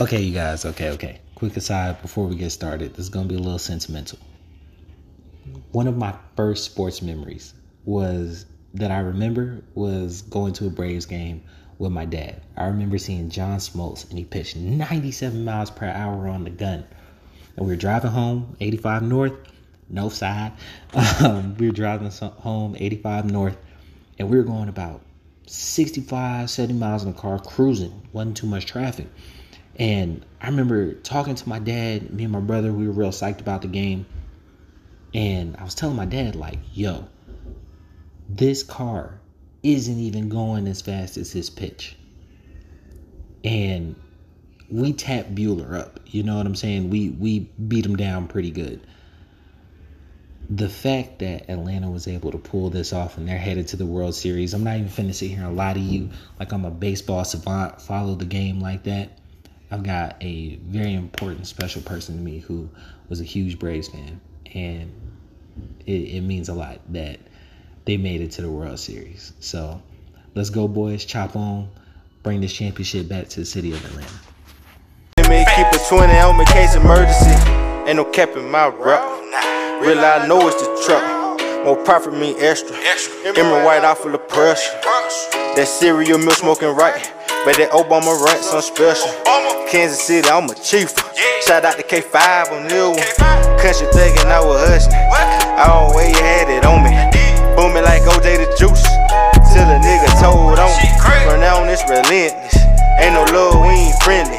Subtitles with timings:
[0.00, 1.20] Okay, you guys, okay, okay.
[1.34, 4.18] Quick aside before we get started, this is going to be a little sentimental.
[5.72, 7.52] One of my first sports memories
[7.84, 11.42] was that I remember was going to a Braves game
[11.78, 12.40] with my dad.
[12.56, 16.86] I remember seeing John Smoltz and he pitched 97 miles per hour on the gun.
[17.56, 19.34] And we were driving home, 85 North,
[19.90, 20.52] no side.
[21.20, 23.58] Um, we were driving home, 85 North,
[24.18, 25.02] and we were going about
[25.46, 28.08] 65, 70 miles in the car, cruising.
[28.14, 29.06] Wasn't too much traffic.
[29.76, 33.40] And I remember talking to my dad, me and my brother, we were real psyched
[33.40, 34.06] about the game.
[35.14, 37.08] And I was telling my dad, like, yo,
[38.28, 39.20] this car
[39.62, 41.96] isn't even going as fast as his pitch.
[43.44, 43.96] And
[44.70, 46.00] we tapped Buehler up.
[46.06, 46.90] You know what I'm saying?
[46.90, 48.86] We we beat him down pretty good.
[50.50, 53.86] The fact that Atlanta was able to pull this off and they're headed to the
[53.86, 56.70] World Series, I'm not even finna sit here and lie to you like I'm a
[56.70, 59.18] baseball savant, follow the game like that.
[59.72, 62.68] I've got a very important, special person to me who
[63.08, 64.20] was a huge Braves fan,
[64.54, 64.92] and
[65.86, 67.18] it, it means a lot that
[67.86, 69.32] they made it to the World Series.
[69.40, 69.80] So
[70.34, 71.06] let's go, boys.
[71.06, 71.70] Chop on.
[72.22, 74.12] Bring this championship back to the city of Atlanta.
[75.16, 77.30] keep a 20 on me case emergency.
[77.88, 79.00] Ain't no cap in my rep.
[79.80, 81.64] Real I know it's the truck.
[81.64, 82.76] More profit mean extra.
[83.24, 84.70] Emerald white off full of pressure.
[85.56, 87.10] That cereal milk smoking right.
[87.42, 89.10] But that Obama rent some special.
[89.66, 90.94] Kansas City, I'm a chief.
[91.42, 93.02] Shout out to K5 on new one.
[93.58, 94.94] Country thinking I was hustling.
[94.94, 96.94] I always had it on me.
[97.58, 98.86] Booming like OJ the juice.
[99.50, 100.86] Till a nigga told on me.
[101.26, 102.54] From now on, it's relentless.
[103.02, 104.38] Ain't no love, we ain't friendly.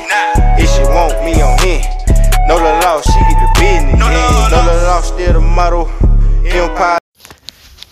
[0.55, 1.83] If she want me on him.
[2.47, 3.99] No the law, she get the business.
[3.99, 5.91] No the law, still the motto.
[6.47, 7.03] Empire.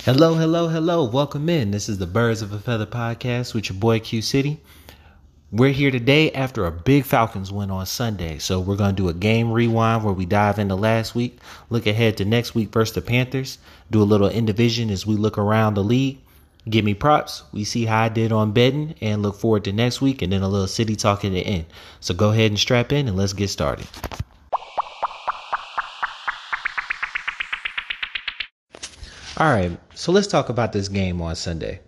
[0.07, 1.03] Hello, hello, hello.
[1.03, 1.71] Welcome in.
[1.71, 4.61] This is the Birds of a Feather podcast with your boy Q City.
[5.53, 8.37] We're here today after a big Falcons win on Sunday.
[8.37, 11.85] So we're going to do a game rewind where we dive into last week, look
[11.85, 13.57] ahead to next week versus the Panthers,
[13.91, 16.19] do a little in division as we look around the league.
[16.69, 17.43] Give me props.
[17.51, 20.41] We see how I did on betting and look forward to next week and then
[20.41, 21.65] a little city talk at the end.
[21.99, 23.87] So go ahead and strap in and let's get started.
[29.35, 31.81] All right, so let's talk about this game on Sunday.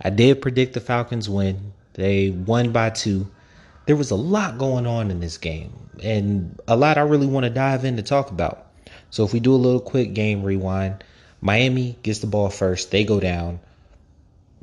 [0.00, 3.28] I did predict the Falcons win they won by two.
[3.86, 5.72] There was a lot going on in this game,
[6.02, 8.66] and a lot I really want to dive in to talk about.
[9.10, 11.04] So, if we do a little quick game rewind,
[11.40, 12.90] Miami gets the ball first.
[12.90, 13.60] They go down,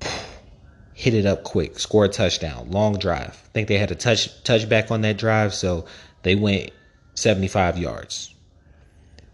[0.93, 3.41] hit it up quick, score a touchdown, long drive.
[3.45, 5.85] I think they had a touch touchback on that drive, so
[6.23, 6.71] they went
[7.15, 8.33] 75 yards.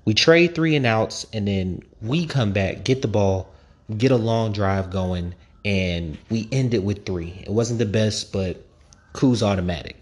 [0.05, 3.49] We trade three and outs, and then we come back, get the ball,
[3.95, 7.41] get a long drive going, and we ended with three.
[7.43, 8.63] It wasn't the best, but
[9.13, 9.97] Koo's automatic.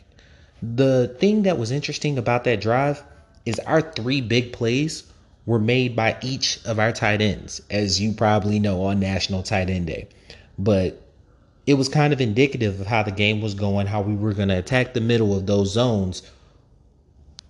[0.61, 3.01] The thing that was interesting about that drive
[3.45, 5.03] is our three big plays
[5.45, 9.69] were made by each of our tight ends, as you probably know on National Tight
[9.69, 10.07] End Day.
[10.59, 11.01] But
[11.65, 14.49] it was kind of indicative of how the game was going, how we were going
[14.49, 16.23] to attack the middle of those zones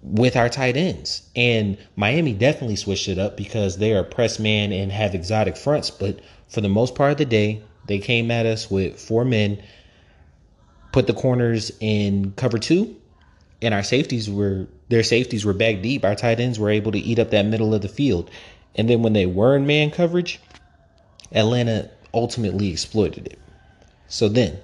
[0.04, 1.30] with our tight ends.
[1.36, 5.90] And Miami definitely switched it up because they are press man and have exotic fronts.
[5.90, 9.62] But for the most part of the day, they came at us with four men,
[10.92, 12.96] put the corners in cover two,
[13.62, 16.06] and our safeties were their safeties were back deep.
[16.06, 18.30] Our tight ends were able to eat up that middle of the field.
[18.76, 20.40] And then when they were in man coverage,
[21.32, 23.40] Atlanta ultimately exploited it.
[24.08, 24.60] So then,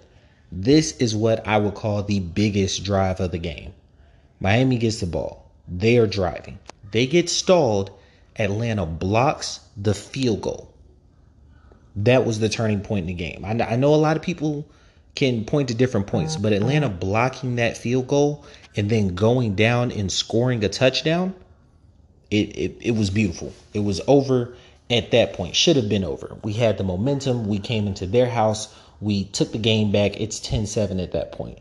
[0.52, 3.74] this is what I would call the biggest drive of the game.
[4.40, 5.50] Miami gets the ball.
[5.68, 6.60] They are driving.
[6.92, 7.92] They get stalled.
[8.36, 10.69] Atlanta blocks the field goal
[11.96, 13.44] that was the turning point in the game.
[13.46, 14.68] I, I know a lot of people
[15.16, 17.00] can point to different points, but Atlanta mm-hmm.
[17.00, 18.46] blocking that field goal
[18.76, 21.34] and then going down and scoring a touchdown,
[22.32, 23.54] it, it, it was beautiful.
[23.74, 24.56] It was over
[24.90, 25.56] at that point.
[25.56, 26.38] Should have been over.
[26.44, 27.48] We had the momentum.
[27.48, 28.74] We came into their house.
[29.02, 30.20] We took the game back.
[30.20, 31.60] It's 10 7 at that point.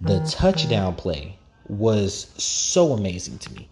[0.00, 0.26] The mm-hmm.
[0.26, 1.36] touchdown play
[1.68, 3.68] was so amazing to me,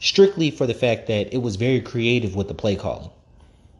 [0.00, 3.10] strictly for the fact that it was very creative with the play calling.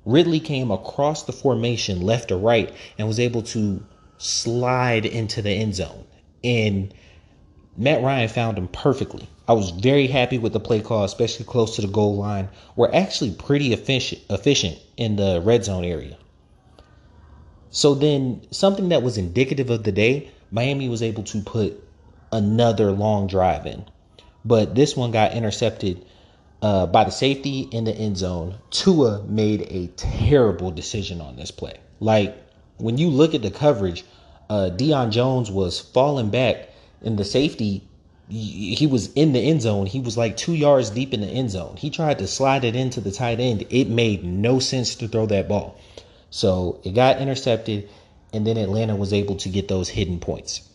[0.07, 3.85] Ridley came across the formation left or right and was able to
[4.19, 6.07] slide into the end zone.
[6.45, 6.95] And
[7.77, 9.29] Matt Ryan found him perfectly.
[9.49, 12.49] I was very happy with the play call, especially close to the goal line.
[12.77, 16.17] We're actually pretty efficient, efficient in the red zone area.
[17.71, 21.83] So then, something that was indicative of the day, Miami was able to put
[22.33, 23.85] another long drive in.
[24.45, 26.05] But this one got intercepted
[26.63, 31.51] uh, by the safety in the end zone, Tua made a terrible decision on this
[31.51, 31.79] play.
[32.01, 32.37] Like
[32.79, 34.05] when you look at the coverage,
[34.49, 36.69] uh, Deion Jones was falling back,
[37.03, 37.83] and the safety
[38.29, 39.87] he was in the end zone.
[39.87, 41.77] He was like two yards deep in the end zone.
[41.77, 43.65] He tried to slide it into the tight end.
[43.71, 45.79] It made no sense to throw that ball.
[46.31, 47.89] So it got intercepted,
[48.33, 50.69] and then Atlanta was able to get those hidden points.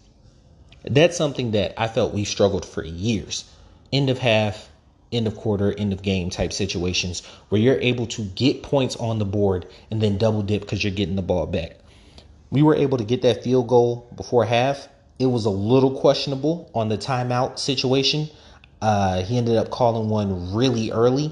[0.83, 3.44] That's something that I felt we struggled for years.
[3.92, 4.69] End of half,
[5.12, 9.19] end of quarter, end of game type situations where you're able to get points on
[9.19, 11.78] the board and then double dip because you're getting the ball back.
[12.50, 14.88] We were able to get that field goal before half
[15.22, 18.28] it was a little questionable on the timeout situation.
[18.81, 21.31] Uh, he ended up calling one really early,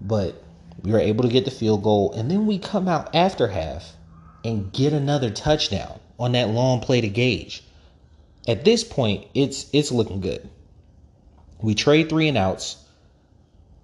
[0.00, 0.42] but
[0.82, 2.12] we were able to get the field goal.
[2.12, 3.94] And then we come out after half
[4.44, 7.62] and get another touchdown on that long play to Gage.
[8.48, 10.48] At this point, it's it's looking good.
[11.62, 12.78] We trade three and outs.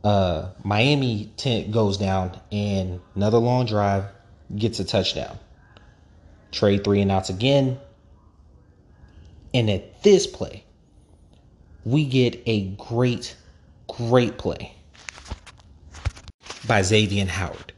[0.05, 4.05] Uh, Miami tent goes down and another long drive
[4.55, 5.39] gets a touchdown.
[6.53, 7.79] Trade three and outs again.
[9.53, 10.65] And at this play,
[11.85, 13.37] we get a great,
[13.89, 14.75] great play
[16.67, 17.73] by Xavier Howard.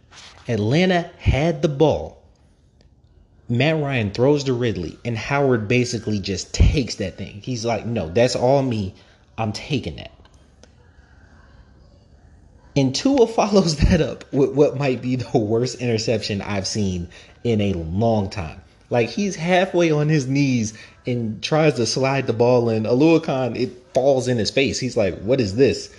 [0.48, 2.22] Atlanta had the ball.
[3.50, 7.40] Matt Ryan throws to Ridley, and Howard basically just takes that thing.
[7.42, 8.94] He's like, no, that's all me.
[9.38, 10.10] I'm taking that.
[12.78, 17.08] And Tua follows that up with what might be the worst interception I've seen
[17.42, 18.62] in a long time.
[18.88, 22.84] Like he's halfway on his knees and tries to slide the ball in.
[22.84, 24.78] Oluokun, it falls in his face.
[24.78, 25.90] He's like, "What is this?"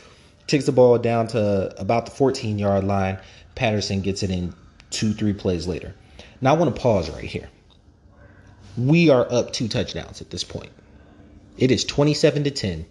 [0.48, 3.20] Takes the ball down to about the 14 yard line.
[3.56, 4.54] Patterson gets it in
[4.90, 5.94] two, three plays later.
[6.40, 7.50] Now I want to pause right here.
[8.78, 10.72] We are up two touchdowns at this point.
[11.58, 12.86] It is 27 to 10.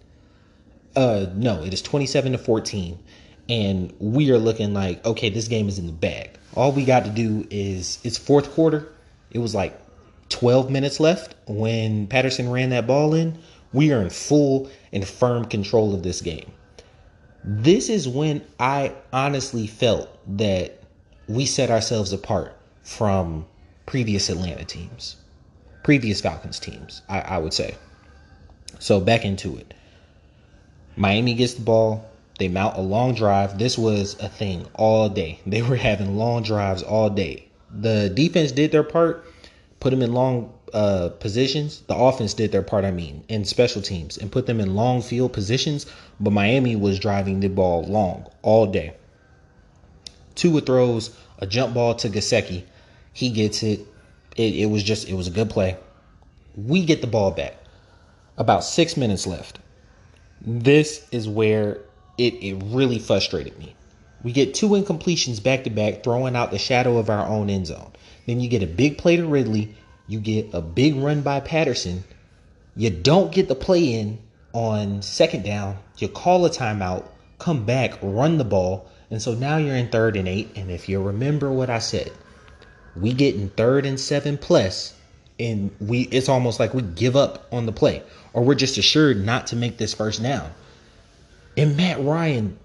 [0.95, 2.99] Uh, no, it is 27 to 14,
[3.49, 6.31] and we are looking like okay, this game is in the bag.
[6.55, 8.87] All we got to do is it's fourth quarter.
[9.31, 9.79] It was like
[10.29, 13.37] 12 minutes left when Patterson ran that ball in,
[13.73, 16.51] we are in full and firm control of this game.
[17.43, 20.81] This is when I honestly felt that
[21.27, 23.45] we set ourselves apart from
[23.85, 25.15] previous Atlanta teams,
[25.83, 27.75] previous Falcons teams, I, I would say.
[28.79, 29.73] So back into it.
[30.95, 32.08] Miami gets the ball.
[32.39, 33.59] They mount a long drive.
[33.59, 35.39] This was a thing all day.
[35.45, 37.49] They were having long drives all day.
[37.71, 39.25] The defense did their part
[39.79, 41.81] put them in long uh, positions.
[41.87, 45.01] The offense did their part, I mean, in special teams and put them in long
[45.01, 45.85] field positions.
[46.19, 48.93] But Miami was driving the ball long all day.
[50.35, 52.63] Tua throws a jump ball to Gesicki.
[53.13, 53.81] He gets it.
[54.35, 54.55] it.
[54.55, 55.77] It was just, it was a good play.
[56.55, 57.55] We get the ball back.
[58.37, 59.59] About six minutes left.
[60.41, 61.81] This is where
[62.19, 63.75] it, it really frustrated me.
[64.23, 67.67] We get two incompletions back to back, throwing out the shadow of our own end
[67.67, 67.91] zone.
[68.27, 69.75] Then you get a big play to Ridley.
[70.07, 72.03] You get a big run by Patterson.
[72.75, 74.19] You don't get the play in
[74.53, 75.77] on second down.
[75.97, 77.05] You call a timeout,
[77.37, 78.89] come back, run the ball.
[79.09, 80.49] And so now you're in third and eight.
[80.55, 82.11] And if you remember what I said,
[82.95, 84.93] we get in third and seven plus,
[85.39, 88.03] and we it's almost like we give up on the play.
[88.33, 90.51] Or we're just assured not to make this first down.
[91.57, 92.57] And Matt Ryan,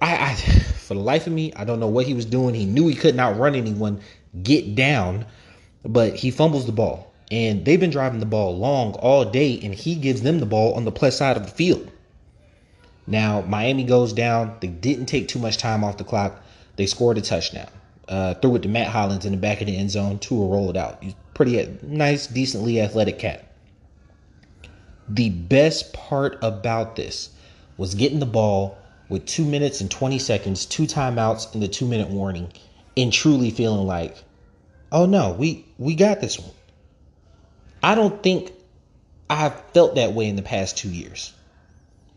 [0.00, 0.34] I, I
[0.78, 2.54] for the life of me, I don't know what he was doing.
[2.54, 4.00] He knew he could not run anyone
[4.42, 5.26] get down,
[5.84, 7.12] but he fumbles the ball.
[7.30, 10.74] And they've been driving the ball long all day, and he gives them the ball
[10.74, 11.90] on the plus side of the field.
[13.06, 14.56] Now, Miami goes down.
[14.60, 16.42] They didn't take too much time off the clock.
[16.76, 17.68] They scored a touchdown.
[18.08, 20.18] Uh, threw it to Mack Hollins in the back of the end zone.
[20.18, 21.02] Tua rolled out.
[21.02, 23.50] He's pretty nice, decently athletic cat.
[25.08, 27.30] The best part about this
[27.76, 28.78] was getting the ball
[29.08, 32.52] with two minutes and 20 seconds, two timeouts, and the two minute warning
[32.96, 34.16] and truly feeling like,
[34.92, 36.52] oh no, we we got this one.
[37.82, 38.52] I don't think
[39.28, 41.32] I've felt that way in the past two years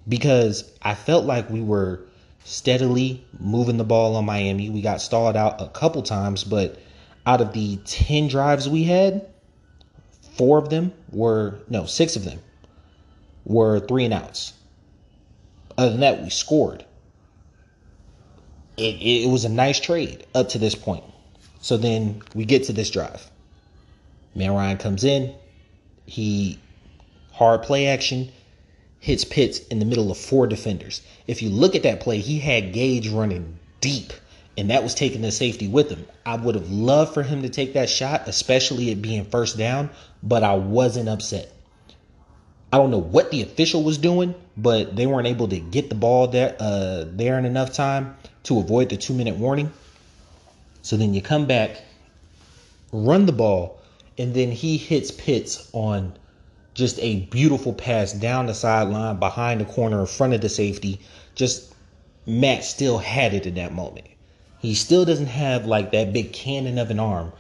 [0.08, 2.02] because I felt like we were
[2.44, 4.70] steadily moving the ball on Miami.
[4.70, 6.80] We got stalled out a couple times, but
[7.26, 9.28] out of the 10 drives we had,
[10.38, 12.40] four of them were, no, six of them
[13.44, 14.54] were three and outs.
[15.78, 16.86] Other than that, we scored
[18.78, 21.04] it, it was a nice trade up to this point.
[21.62, 23.30] So then we get to this drive.
[24.36, 25.34] Matt Ryan comes in,
[26.06, 26.60] he
[27.32, 28.32] hard play action,
[29.00, 31.02] hits Pitts in the middle of four defenders.
[31.26, 34.14] If you look at that play, he had Gage running deep,
[34.58, 36.06] and that was taking the safety with him.
[36.26, 39.90] I would have loved for him to take that shot, especially it being first down,
[40.22, 41.52] but I wasn't upset.
[42.72, 45.96] I don't know what the official was doing, but they weren't able to get the
[45.96, 49.72] ball there uh, there in enough time to avoid the two minute warning.
[50.82, 51.82] So then you come back,
[52.92, 53.80] run the ball,
[54.18, 56.14] and then he hits Pitts on
[56.74, 61.00] Just a beautiful pass down the sideline, behind the corner, in front of the safety.
[61.36, 61.74] Just
[62.26, 64.08] Matt still had it in that moment.
[64.60, 67.32] He still doesn't have like that big cannon of an arm,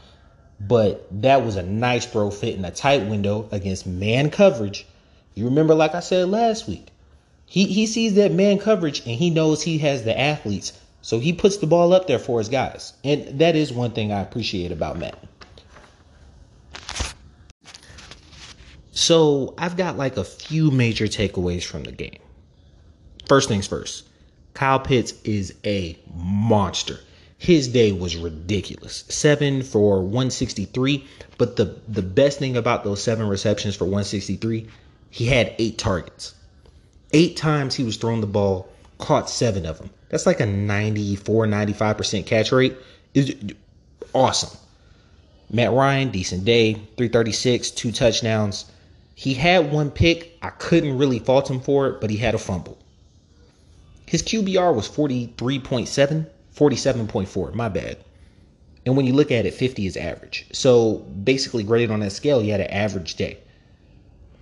[0.59, 4.85] but that was a nice throw fit in a tight window against man coverage.
[5.37, 6.87] You remember, like I said last week,
[7.45, 11.31] he he sees that man coverage and he knows he has the athletes, so he
[11.31, 14.71] puts the ball up there for his guys, and that is one thing I appreciate
[14.71, 15.15] about Matt.
[18.91, 22.17] So I've got like a few major takeaways from the game.
[23.27, 24.09] First things first,
[24.55, 26.99] Kyle Pitts is a monster.
[27.37, 29.03] His day was ridiculous.
[29.09, 31.05] Seven for 163.
[31.37, 34.67] But the, the best thing about those seven receptions for 163,
[35.09, 36.35] he had eight targets.
[37.13, 39.89] Eight times he was throwing the ball, caught seven of them.
[40.09, 42.75] That's like a 94, 95% catch rate.
[43.13, 43.35] Is
[44.13, 44.57] awesome.
[45.49, 48.65] Matt Ryan, decent day, 336, two touchdowns.
[49.15, 50.37] He had one pick.
[50.41, 52.77] I couldn't really fault him for it, but he had a fumble.
[54.05, 57.97] His QBR was 43.7, 47.4, my bad.
[58.85, 60.45] And when you look at it, 50 is average.
[60.53, 63.37] So basically, graded on that scale, he had an average day.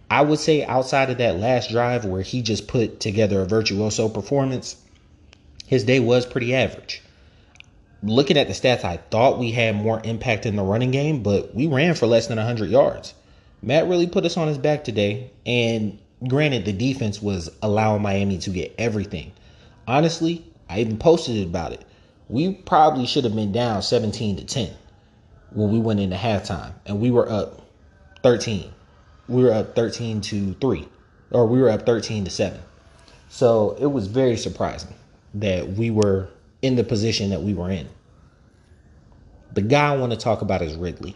[0.10, 4.08] I would say outside of that last drive where he just put together a virtuoso
[4.08, 4.76] performance,
[5.66, 7.02] his day was pretty average.
[8.04, 11.56] Looking at the stats, I thought we had more impact in the running game, but
[11.56, 13.16] we ran for less than 100 yards.
[13.64, 15.32] Matt really put us on his back today.
[15.46, 15.98] And
[16.28, 19.32] granted, the defense was allowing Miami to get everything.
[19.88, 21.84] Honestly, I even posted about it.
[22.30, 24.72] We probably should have been down 17 to 10
[25.52, 27.62] when we went into halftime, and we were up
[28.22, 28.72] 13.
[29.28, 30.88] We were up 13 to 3,
[31.32, 32.60] or we were up 13 to 7.
[33.30, 34.94] So it was very surprising
[35.36, 36.30] that we were
[36.62, 37.88] in the position that we were in.
[39.54, 41.16] The guy I want to talk about is Ridley.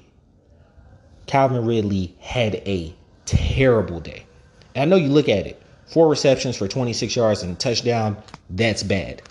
[1.28, 2.94] Calvin Ridley had a
[3.26, 4.26] terrible day.
[4.74, 8.18] And I know you look at it, four receptions for 26 yards and a touchdown,
[8.50, 9.22] that's bad.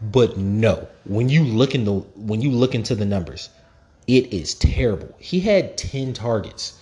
[0.00, 3.48] But no, when you look in the when you look into the numbers,
[4.06, 5.14] it is terrible.
[5.18, 6.78] He had 10 targets.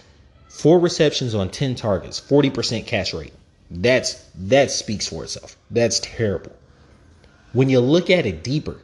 [0.55, 3.33] Four receptions on 10 targets, 40% catch rate.
[3.73, 5.57] That's that speaks for itself.
[5.69, 6.53] That's terrible.
[7.53, 8.77] When you look at it deeper,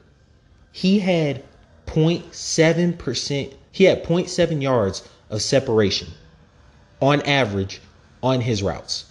[0.72, 1.44] he had
[1.86, 6.08] 0.7%, he had 0.7 yards of separation
[7.00, 7.80] on average
[8.20, 9.04] on his routes.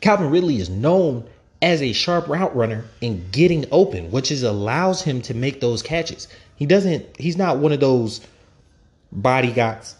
[0.00, 1.28] Calvin Ridley is known
[1.62, 5.80] as a sharp route runner and getting open, which is allows him to make those
[5.80, 6.26] catches.
[6.56, 8.20] He doesn't he's not one of those
[9.12, 9.94] body guys,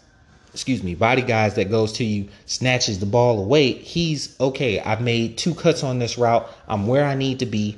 [0.53, 3.73] excuse me, body guys that goes to you, snatches the ball away.
[3.73, 6.47] He's okay, I've made two cuts on this route.
[6.67, 7.77] I'm where I need to be.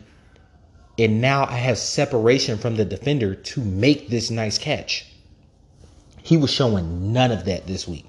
[0.97, 5.05] And now I have separation from the defender to make this nice catch.
[6.23, 8.05] He was showing none of that this week.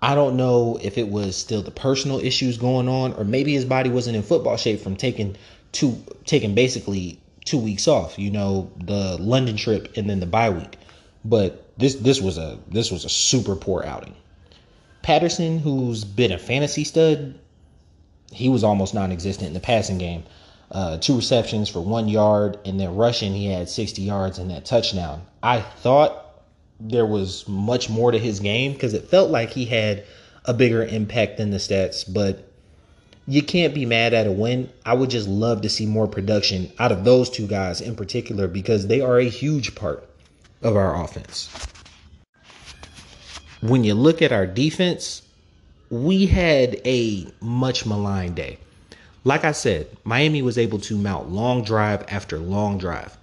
[0.00, 3.64] I don't know if it was still the personal issues going on, or maybe his
[3.64, 5.36] body wasn't in football shape from taking
[5.70, 8.18] two, taking basically two weeks off.
[8.18, 10.76] You know, the London trip and then the bye week.
[11.24, 14.14] But this this was a this was a super poor outing.
[15.02, 17.38] Patterson, who's been a fantasy stud,
[18.30, 20.22] he was almost non-existent in the passing game.
[20.70, 24.64] Uh, two receptions for one yard, and then rushing, he had 60 yards and that
[24.64, 25.22] touchdown.
[25.42, 26.44] I thought
[26.80, 30.04] there was much more to his game because it felt like he had
[30.44, 32.48] a bigger impact than the stats, but
[33.26, 34.70] you can't be mad at a win.
[34.86, 38.48] I would just love to see more production out of those two guys in particular
[38.48, 40.08] because they are a huge part
[40.62, 41.48] of our offense.
[43.60, 45.22] When you look at our defense,
[45.90, 48.58] we had a much maligned day.
[49.24, 53.16] Like I said, Miami was able to mount long drive after long drive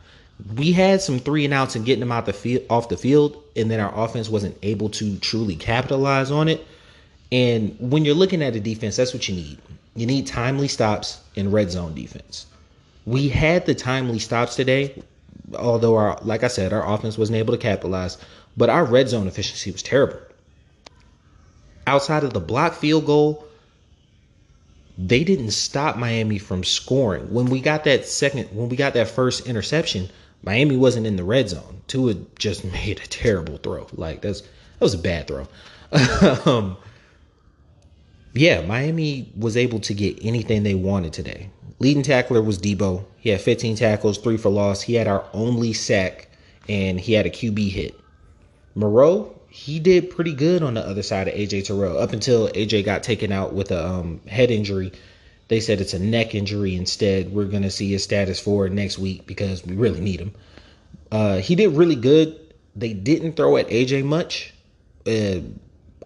[0.55, 3.43] we had some three and outs and getting them out the field off the field,
[3.55, 6.65] and then our offense wasn't able to truly capitalize on it.
[7.31, 9.59] And when you're looking at a defense, that's what you need.
[9.95, 12.47] You need timely stops in red zone defense.
[13.05, 15.03] We had the timely stops today,
[15.57, 18.17] although our like I said, our offense wasn't able to capitalize,
[18.57, 20.19] but our red zone efficiency was terrible.
[21.87, 23.45] Outside of the block field goal,
[24.97, 27.33] they didn't stop Miami from scoring.
[27.33, 30.09] When we got that second, when we got that first interception,
[30.43, 31.81] Miami wasn't in the red zone.
[31.87, 33.87] Tua just made a terrible throw.
[33.93, 35.47] Like that's that was a bad throw.
[36.45, 36.77] um,
[38.33, 41.49] yeah, Miami was able to get anything they wanted today.
[41.79, 43.05] Leading tackler was Debo.
[43.17, 44.81] He had 15 tackles, three for loss.
[44.81, 46.27] He had our only sack,
[46.67, 47.99] and he had a QB hit.
[48.75, 52.85] Moreau, he did pretty good on the other side of AJ Terrell up until AJ
[52.85, 54.91] got taken out with a um, head injury
[55.49, 57.33] they said it's a neck injury instead.
[57.33, 60.33] We're going to see his status for next week because we really need him.
[61.11, 62.39] Uh, he did really good.
[62.75, 64.53] They didn't throw at AJ much.
[65.07, 65.39] Uh,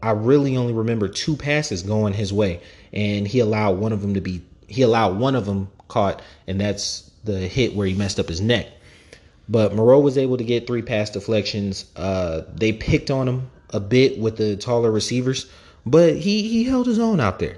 [0.01, 2.61] I really only remember two passes going his way,
[2.93, 6.60] and he allowed one of them to be he allowed one of them caught, and
[6.60, 8.67] that's the hit where he messed up his neck.
[9.50, 11.86] But Moreau was able to get three pass deflections.
[11.96, 15.48] Uh, they picked on him a bit with the taller receivers,
[15.86, 17.58] but he he held his own out there.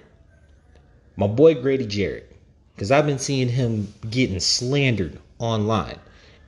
[1.16, 2.36] My boy Grady Jarrett,
[2.76, 6.00] because I've been seeing him getting slandered online.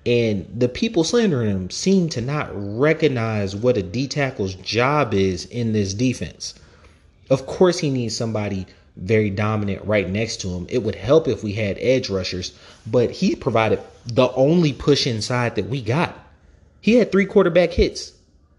[0.05, 5.45] And the people slandering him seem to not recognize what a D tackle's job is
[5.45, 6.53] in this defense.
[7.29, 8.67] Of course, he needs somebody
[8.99, 10.65] very dominant right next to him.
[10.69, 12.53] It would help if we had edge rushers,
[12.85, 16.17] but he provided the only push inside that we got.
[16.81, 18.13] He had three quarterback hits,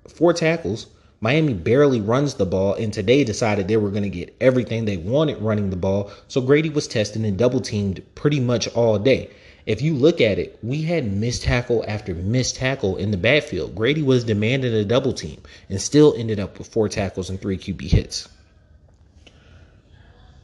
[0.06, 0.86] four tackles.
[1.20, 4.96] Miami barely runs the ball, and today decided they were going to get everything they
[4.96, 6.12] wanted running the ball.
[6.28, 9.30] So Grady was tested and double teamed pretty much all day.
[9.66, 13.74] If you look at it, we had missed tackle after missed tackle in the backfield.
[13.74, 17.58] Grady was demanding a double team and still ended up with four tackles and three
[17.58, 18.28] QB hits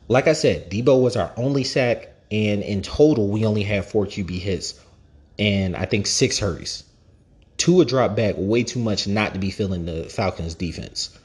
[0.08, 4.06] like I said, Debo was our only sack, and in total, we only had four
[4.06, 4.80] QB hits
[5.38, 6.84] and I think six hurries.
[7.56, 11.16] Tua dropped back way too much not to be feeling the Falcons defense.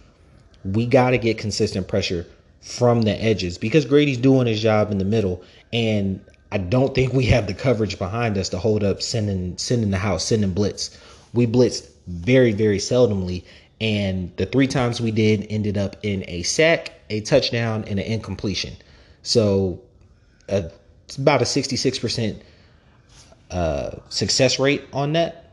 [0.63, 2.25] We got to get consistent pressure
[2.61, 6.21] from the edges because Grady's doing his job in the middle, and
[6.51, 9.97] I don't think we have the coverage behind us to hold up sending sending the
[9.97, 10.97] house, sending blitz.
[11.33, 13.43] We blitzed very, very seldomly,
[13.79, 18.05] and the three times we did ended up in a sack, a touchdown, and an
[18.05, 18.75] incompletion.
[19.23, 19.81] So
[20.47, 22.41] it's about a 66%
[23.51, 25.51] uh, success rate on that.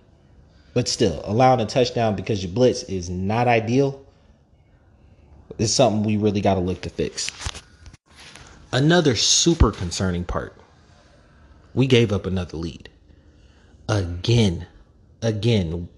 [0.75, 4.05] But still, allowing a touchdown because you blitz is not ideal.
[5.59, 7.31] It's something we really got to look to fix.
[8.73, 10.55] Another super concerning part
[11.73, 12.89] we gave up another lead.
[13.89, 14.67] Again,
[15.23, 15.89] again,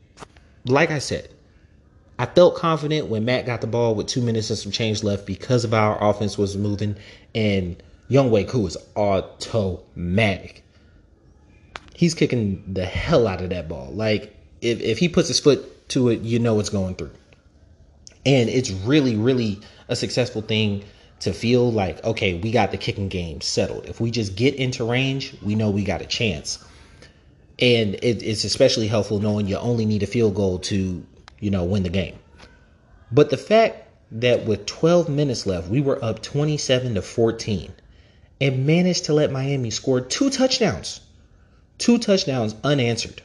[0.65, 1.31] like I said,
[2.19, 5.25] I felt confident when Matt got the ball with two minutes and some change left
[5.25, 6.97] because of our offense was moving
[7.35, 10.65] and Younghoe Koo is automatic.
[11.95, 13.90] He's kicking the hell out of that ball.
[13.92, 17.12] Like if, if he puts his foot to it, you know it's going through.
[18.27, 20.85] And it's really, really a successful thing
[21.21, 23.87] to feel like, okay, we got the kicking game settled.
[23.87, 26.64] If we just get into range, we know we got a chance.
[27.61, 31.05] And it, it's especially helpful knowing you only need a field goal to
[31.40, 32.18] you know, win the game.
[33.11, 37.72] But the fact that with 12 minutes left, we were up 27 to 14
[38.40, 41.01] and managed to let Miami score two touchdowns.
[41.79, 43.22] Two touchdowns unanswered.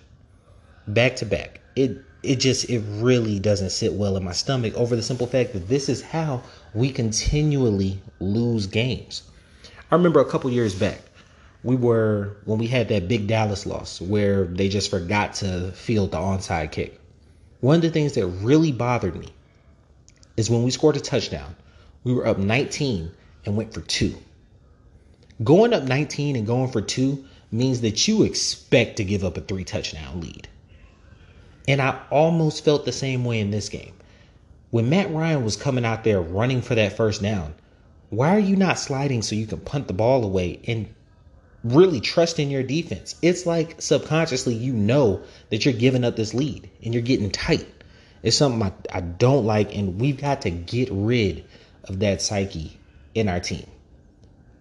[0.87, 1.61] Back to back.
[1.75, 5.53] It it just it really doesn't sit well in my stomach over the simple fact
[5.53, 6.41] that this is how
[6.73, 9.23] we continually lose games.
[9.91, 11.01] I remember a couple years back,
[11.63, 16.11] we were when we had that big Dallas loss where they just forgot to field
[16.11, 16.99] the onside kick.
[17.63, 19.29] One of the things that really bothered me
[20.35, 21.55] is when we scored a touchdown,
[22.03, 23.09] we were up 19
[23.45, 24.17] and went for two.
[25.41, 27.23] Going up 19 and going for two
[27.53, 30.49] means that you expect to give up a three touchdown lead.
[31.65, 33.93] And I almost felt the same way in this game.
[34.71, 37.53] When Matt Ryan was coming out there running for that first down,
[38.09, 40.93] why are you not sliding so you can punt the ball away and
[41.63, 43.15] really trust in your defense.
[43.21, 47.67] It's like subconsciously you know that you're giving up this lead and you're getting tight.
[48.21, 51.45] It's something I, I don't like, and we've got to get rid
[51.85, 52.77] of that psyche
[53.13, 53.67] in our team.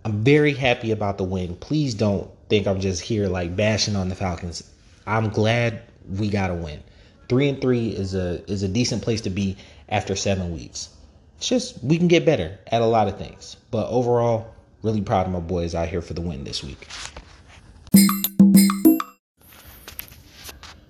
[0.04, 1.54] I'm very happy about the win.
[1.56, 4.68] Please don't think I'm just here like bashing on the Falcons.
[5.06, 6.82] I'm glad we got a win.
[7.28, 9.56] Three and three is a is a decent place to be
[9.88, 10.88] after seven weeks.
[11.38, 13.56] It's just we can get better at a lot of things.
[13.70, 16.88] But overall, Really proud of my boys out here for the win this week.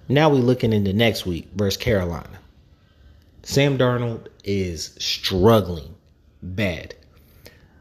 [0.09, 2.39] Now we looking into next week versus Carolina.
[3.43, 5.95] Sam Darnold is struggling
[6.43, 6.95] bad.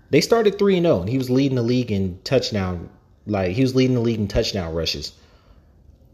[0.09, 2.89] They started 3 and 0 and he was leading the league in touchdown
[3.25, 5.13] like he was leading the league in touchdown rushes.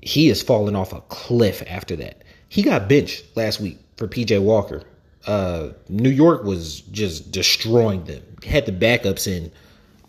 [0.01, 2.23] He is falling off a cliff after that.
[2.49, 4.83] He got benched last week for PJ Walker.
[5.25, 8.23] Uh, New York was just destroying them.
[8.45, 9.51] Had the backups in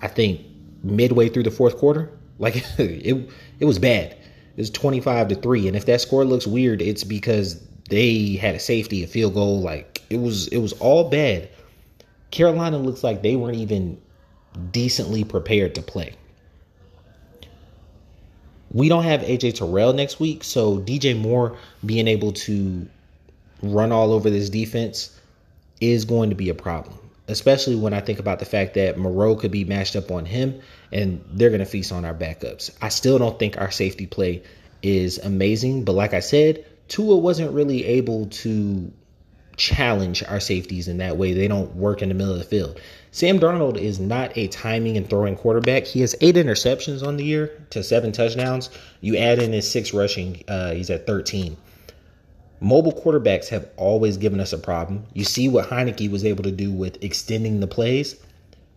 [0.00, 0.40] I think
[0.82, 2.10] midway through the fourth quarter.
[2.38, 4.12] Like it it was bad.
[4.12, 8.56] It was 25 to 3 and if that score looks weird it's because they had
[8.56, 11.48] a safety, a field goal like it was it was all bad.
[12.30, 14.00] Carolina looks like they weren't even
[14.70, 16.14] decently prepared to play.
[18.70, 21.56] We don't have AJ Terrell next week, so DJ Moore
[21.86, 22.86] being able to
[23.62, 25.18] run all over this defense
[25.80, 29.36] is going to be a problem especially when I think about the fact that Moreau
[29.36, 30.60] could be matched up on him
[30.92, 32.70] and they're going to feast on our backups.
[32.80, 34.42] I still don't think our safety play
[34.82, 38.90] is amazing, but like I said, Tua wasn't really able to
[39.56, 41.34] challenge our safeties in that way.
[41.34, 42.80] They don't work in the middle of the field.
[43.10, 45.84] Sam Darnold is not a timing and throwing quarterback.
[45.84, 48.70] He has eight interceptions on the year to seven touchdowns.
[49.00, 51.56] You add in his six rushing, uh, he's at 13.
[52.60, 55.06] Mobile quarterbacks have always given us a problem.
[55.12, 58.16] You see what Heinicke was able to do with extending the plays.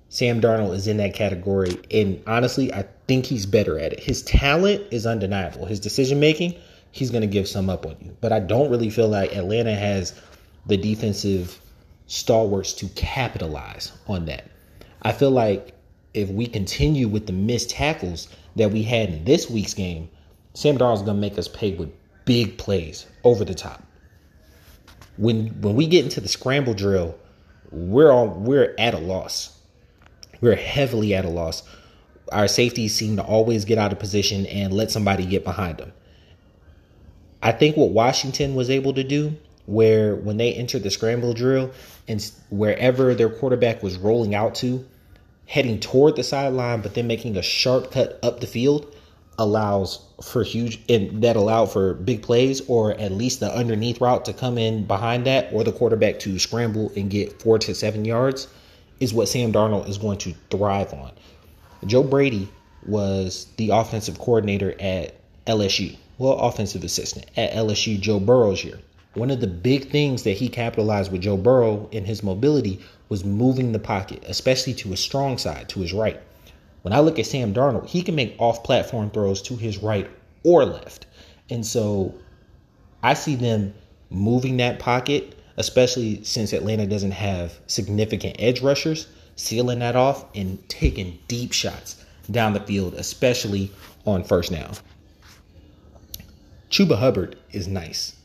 [0.09, 1.79] Sam Darnold is in that category.
[1.89, 3.99] And honestly, I think he's better at it.
[3.99, 5.65] His talent is undeniable.
[5.65, 6.55] His decision making,
[6.91, 8.15] he's going to give some up on you.
[8.21, 10.13] But I don't really feel like Atlanta has
[10.67, 11.59] the defensive
[12.07, 14.43] stalwarts to capitalize on that.
[15.01, 15.73] I feel like
[16.13, 20.09] if we continue with the missed tackles that we had in this week's game,
[20.53, 21.89] Sam Darnold's going to make us pay with
[22.31, 23.83] big plays over the top.
[25.17, 27.17] When when we get into the scramble drill,
[27.71, 29.57] we're all we're at a loss
[30.41, 31.63] we're heavily at a loss.
[32.31, 35.93] Our safeties seem to always get out of position and let somebody get behind them.
[37.43, 41.71] I think what Washington was able to do, where when they entered the scramble drill
[42.07, 44.85] and wherever their quarterback was rolling out to,
[45.45, 48.95] heading toward the sideline, but then making a sharp cut up the field,
[49.41, 54.23] allows for huge and that allowed for big plays or at least the underneath route
[54.23, 58.05] to come in behind that or the quarterback to scramble and get four to seven
[58.05, 58.47] yards
[58.99, 61.11] is what Sam Darnold is going to thrive on.
[61.87, 62.47] Joe Brady
[62.85, 65.15] was the offensive coordinator at
[65.47, 68.77] LSU, well, offensive assistant at LSU Joe Burrow's year.
[69.15, 73.25] One of the big things that he capitalized with Joe Burrow in his mobility was
[73.25, 76.21] moving the pocket, especially to his strong side, to his right.
[76.81, 80.09] When I look at Sam Darnold, he can make off platform throws to his right
[80.43, 81.05] or left.
[81.49, 82.15] And so
[83.03, 83.73] I see them
[84.09, 90.57] moving that pocket especially since Atlanta doesn't have significant edge rushers, sealing that off and
[90.69, 93.71] taking deep shots down the field, especially
[94.05, 94.73] on first down.
[96.69, 98.15] Chuba Hubbard is nice.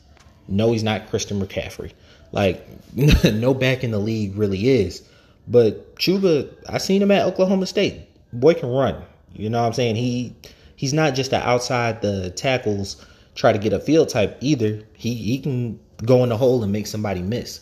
[0.49, 1.93] No, he's not Christian McCaffrey.
[2.33, 2.67] Like,
[3.25, 5.03] no back in the league really is.
[5.49, 8.06] But Chuba, I seen him at Oklahoma State.
[8.33, 9.03] Boy can run.
[9.33, 9.97] You know what I'm saying?
[9.97, 10.35] He
[10.77, 14.83] he's not just the outside the tackles try to get a field type either.
[14.95, 17.61] He he can go in the hole and make somebody miss.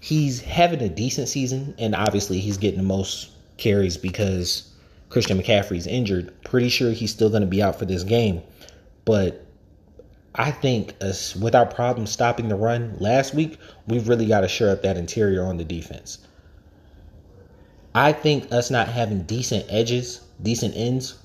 [0.00, 4.72] He's having a decent season, and obviously he's getting the most carries because
[5.10, 6.32] Christian McCaffrey's injured.
[6.42, 8.42] Pretty sure he's still going to be out for this game.
[9.04, 9.44] But
[10.34, 14.48] I think us, with our problem stopping the run last week, we've really got to
[14.48, 16.18] shore up that interior on the defense.
[17.94, 21.18] I think us not having decent edges, decent ends,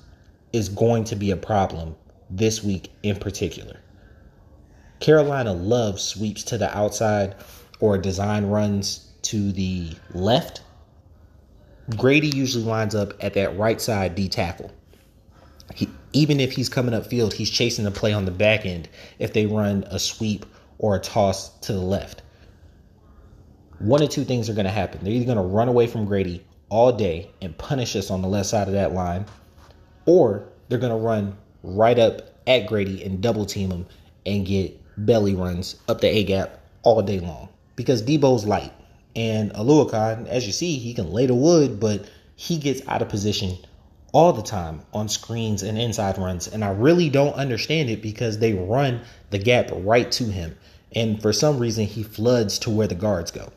[0.52, 1.94] is going to be a problem
[2.28, 3.76] this week in particular.
[4.98, 7.36] Carolina loves sweeps to the outside
[7.78, 10.62] or design runs to the left.
[11.96, 14.72] Grady usually winds up at that right side D tackle.
[15.74, 18.88] He, even if he's coming up field, he's chasing the play on the back end
[19.18, 20.46] if they run a sweep
[20.78, 22.22] or a toss to the left.
[23.78, 25.04] One of two things are going to happen.
[25.04, 28.28] They're either going to run away from Grady all day and punish us on the
[28.28, 29.26] left side of that line,
[30.04, 33.86] or they're going to run right up at Grady and double team him
[34.24, 38.72] and get belly runs up the A gap all day long because Debo's light.
[39.14, 43.08] And Oluokun, as you see, he can lay the wood, but he gets out of
[43.08, 43.56] position
[44.12, 46.48] all the time on screens and inside runs.
[46.48, 49.00] And I really don't understand it because they run
[49.30, 50.56] the gap right to him.
[50.94, 53.52] And for some reason, he floods to where the guards go.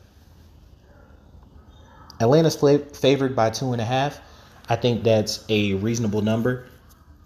[2.20, 4.20] Atlanta's favored by two and a half.
[4.68, 6.66] I think that's a reasonable number.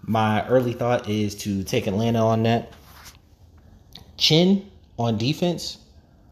[0.01, 2.71] My early thought is to take Atlanta on that.
[4.17, 5.77] Chinn on defense,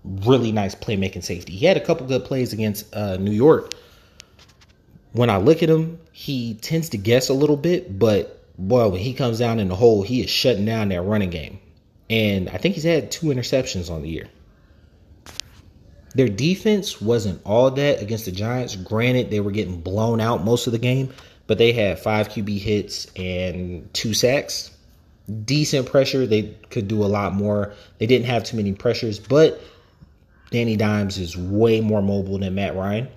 [0.04, 1.54] really nice playmaking safety.
[1.54, 3.74] He had a couple good plays against uh, New York.
[5.12, 9.02] When I look at him, he tends to guess a little bit, but boy, when
[9.02, 11.60] he comes down in the hole, he is shutting down that running game.
[12.10, 14.30] And I think he's had two interceptions on the year.
[16.16, 18.76] Their defense wasn't all that against the Giants.
[18.76, 21.14] Granted, they were getting blown out most of the game,
[21.48, 24.72] but they had five QB hits and two sacks
[25.46, 26.26] decent pressure.
[26.26, 27.74] They could do a lot more.
[27.98, 29.62] They didn't have too many pressures, but
[30.52, 33.08] Danny Dimes is way more mobile than Matt Ryan.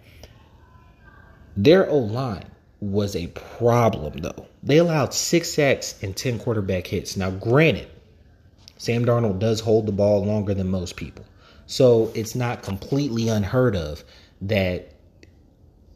[1.56, 2.46] Their O line
[2.80, 4.46] was a problem, though.
[4.62, 7.16] They allowed six sacks and 10 quarterback hits.
[7.16, 7.88] Now, granted,
[8.78, 11.24] Sam Darnold does hold the ball longer than most people.
[11.66, 14.04] So it's not completely unheard of
[14.42, 14.92] that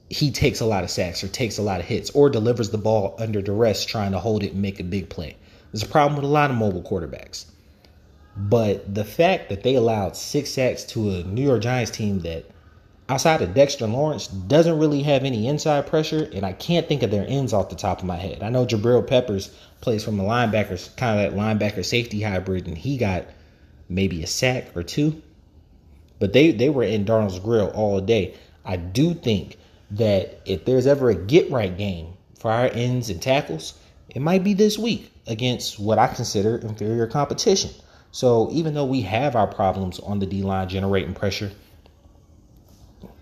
[0.09, 2.79] he takes a lot of sacks or takes a lot of hits or delivers the
[2.79, 5.37] ball under duress trying to hold it and make a big play.
[5.73, 7.47] There's a problem with a lot of mobile quarterbacks.
[8.37, 12.45] But the fact that they allowed six sacks to a New York Giants team that,
[13.09, 17.11] outside of Dexter Lawrence, doesn't really have any inside pressure, and I can't think of
[17.11, 18.43] their ends off the top of my head.
[18.43, 22.79] I know Jabril Peppers plays from the linebackers, kind of that linebacker safety hybrid, and
[22.79, 23.27] he got
[23.89, 25.23] maybe a sack or two.
[26.21, 28.35] But they they were in Darnold's grill all day.
[28.65, 29.57] I do think
[29.91, 33.75] that if there's ever a get right game for our ends and tackles,
[34.09, 37.71] it might be this week against what I consider inferior competition.
[38.13, 41.51] So even though we have our problems on the D line generating pressure,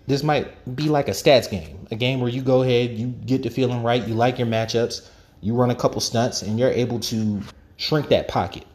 [0.07, 3.43] this might be like a stats game, a game where you go ahead, you get
[3.43, 5.07] the feeling right, you like your matchups,
[5.41, 7.41] you run a couple stunts, and you're able to
[7.77, 8.65] shrink that pocket.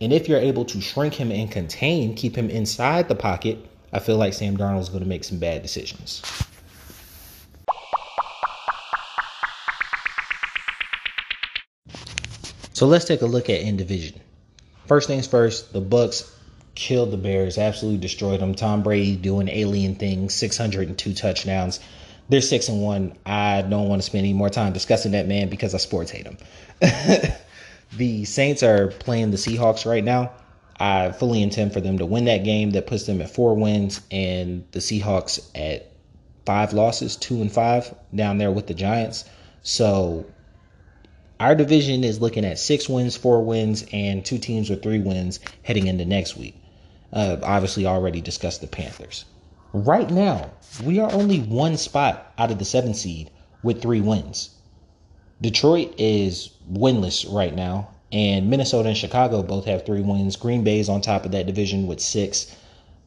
[0.00, 3.58] And if you're able to shrink him and contain, keep him inside the pocket,
[3.92, 6.22] I feel like Sam Darnold's going to make some bad decisions.
[12.72, 14.18] So let's take a look at in division.
[14.86, 16.32] First things first, the Bucs
[16.74, 18.54] killed the Bears, absolutely destroyed them.
[18.54, 21.78] Tom Brady doing alien things, 602 touchdowns.
[22.30, 23.18] They're six and one.
[23.26, 26.26] I don't want to spend any more time discussing that man because I sports hate
[26.26, 26.38] him.
[27.92, 30.32] the Saints are playing the Seahawks right now.
[30.78, 32.70] I fully intend for them to win that game.
[32.70, 35.92] That puts them at four wins, and the Seahawks at
[36.46, 39.24] five losses, two and five down there with the Giants.
[39.62, 40.24] So
[41.38, 45.40] our division is looking at six wins, four wins, and two teams with three wins
[45.62, 46.56] heading into next week.
[47.12, 49.24] Uh, obviously, already discussed the Panthers.
[49.72, 50.50] Right now,
[50.84, 53.30] we are only one spot out of the seven seed
[53.62, 54.50] with three wins.
[55.40, 60.36] Detroit is winless right now, and Minnesota and Chicago both have three wins.
[60.36, 62.54] Green Bay is on top of that division with six.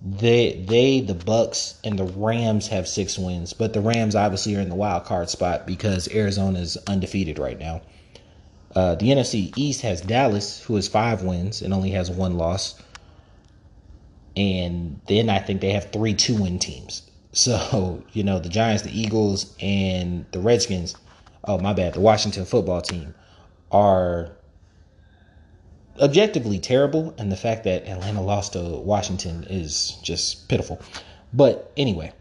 [0.06, 4.62] They, they, the Bucs and the Rams have six wins, but the Rams obviously are
[4.62, 7.82] in the wild card spot because Arizona is undefeated right now.
[8.76, 12.82] Uh, the NFC East has Dallas, who has five wins and only has one loss.
[14.36, 17.04] And then I think they have three two win teams.
[17.32, 20.96] So, you know, the Giants, the Eagles, and the Redskins,
[21.45, 23.13] oh, my bad, the Washington football team
[23.71, 24.32] are
[25.99, 27.13] objectively terrible.
[27.17, 30.79] And the fact that Atlanta lost to Washington is just pitiful.
[31.34, 32.13] But anyway,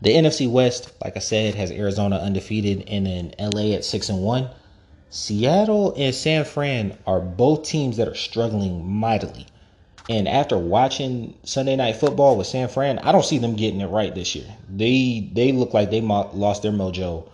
[0.00, 4.22] the NFC West, like I said, has Arizona undefeated and then LA at 6 and
[4.22, 4.50] 1.
[5.10, 9.46] Seattle and San Fran are both teams that are struggling mightily.
[10.10, 13.86] And after watching Sunday Night Football with San Fran, I don't see them getting it
[13.86, 14.46] right this year.
[14.68, 17.28] They they look like they lost their mojo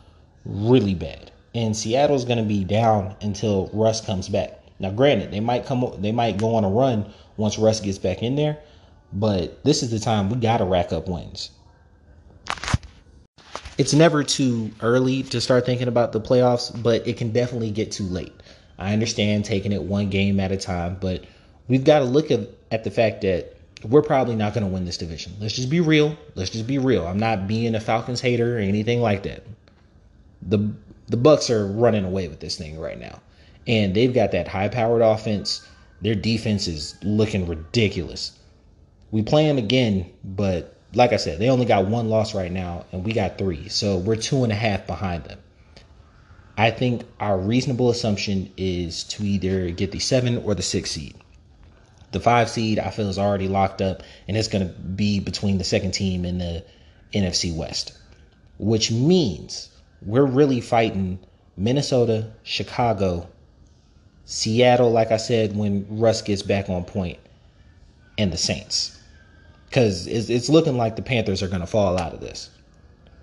[0.45, 1.31] really bad.
[1.55, 4.61] And Seattle's going to be down until Russ comes back.
[4.79, 8.23] Now, granted, they might come they might go on a run once Russ gets back
[8.23, 8.59] in there,
[9.13, 11.51] but this is the time we got to rack up wins
[13.77, 17.91] it's never too early to start thinking about the playoffs, but it can definitely get
[17.91, 18.33] too late.
[18.79, 21.25] I understand taking it one game at a time, but
[21.69, 24.85] we've got to look at, at the fact that we're probably not going to win
[24.85, 25.33] this division.
[25.41, 26.17] Let's just be real.
[26.35, 27.07] Let's just be real.
[27.07, 29.45] I'm not being a Falcons hater or anything like that.
[30.49, 30.73] The
[31.07, 33.21] the Bucs are running away with this thing right now.
[33.67, 35.67] And they've got that high-powered offense.
[36.01, 38.33] Their defense is looking ridiculous.
[39.11, 42.85] We play them again, but like I said, they only got one loss right now,
[42.93, 43.69] and we got three.
[43.69, 45.39] So we're two and a half behind them.
[46.57, 51.17] I think our reasonable assumption is to either get the seven or the six seed.
[52.13, 55.59] The five seed, I feel, is already locked up, and it's going to be between
[55.59, 56.65] the second team and the
[57.13, 57.93] NFC West,
[58.59, 59.69] which means
[60.05, 61.19] we're really fighting
[61.57, 63.29] Minnesota, Chicago,
[64.25, 67.19] Seattle, like I said, when Russ gets back on point,
[68.17, 68.95] and the Saints
[69.75, 72.49] because it's, it's looking like the Panthers are going to fall out of this.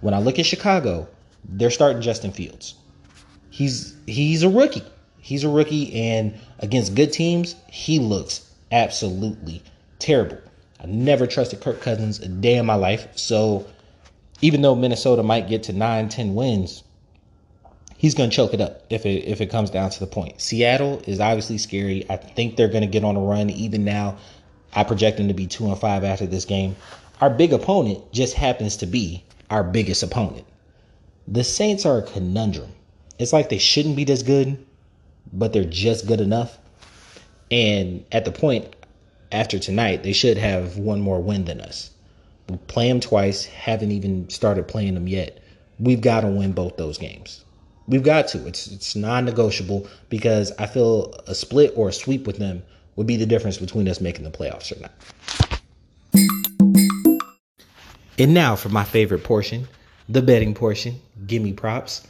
[0.01, 1.07] When I look at Chicago,
[1.47, 2.75] they're starting Justin Fields.
[3.51, 4.83] He's he's a rookie.
[5.21, 9.63] He's a rookie, and against good teams, he looks absolutely
[9.99, 10.39] terrible.
[10.83, 13.07] I never trusted Kirk Cousins a day in my life.
[13.15, 13.65] So
[14.41, 16.83] even though Minnesota might get to nine, ten wins,
[17.97, 20.41] he's going to choke it up if it if it comes down to the point.
[20.41, 22.05] Seattle is obviously scary.
[22.09, 24.17] I think they're going to get on a run even now.
[24.73, 26.75] I project them to be two and five after this game.
[27.19, 30.45] Our big opponent just happens to be our biggest opponent.
[31.27, 32.71] The Saints are a conundrum.
[33.19, 34.65] It's like they shouldn't be this good,
[35.31, 36.57] but they're just good enough.
[37.51, 38.75] And at the point
[39.31, 41.90] after tonight, they should have one more win than us.
[42.67, 45.41] Play them twice, haven't even started playing them yet.
[45.79, 47.43] We've got to win both those games.
[47.87, 48.45] We've got to.
[48.47, 52.63] It's it's non-negotiable because I feel a split or a sweep with them
[52.95, 54.91] would be the difference between us making the playoffs or not.
[58.19, 59.67] And now for my favorite portion,
[60.07, 61.01] the betting portion.
[61.25, 62.05] Give me props.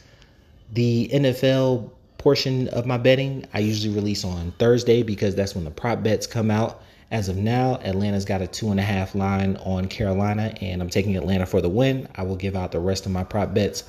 [0.72, 5.70] The NFL portion of my betting I usually release on Thursday because that's when the
[5.70, 6.82] prop bets come out.
[7.12, 10.88] As of now, Atlanta's got a two and a half line on Carolina, and I'm
[10.88, 12.08] taking Atlanta for the win.
[12.14, 13.84] I will give out the rest of my prop bets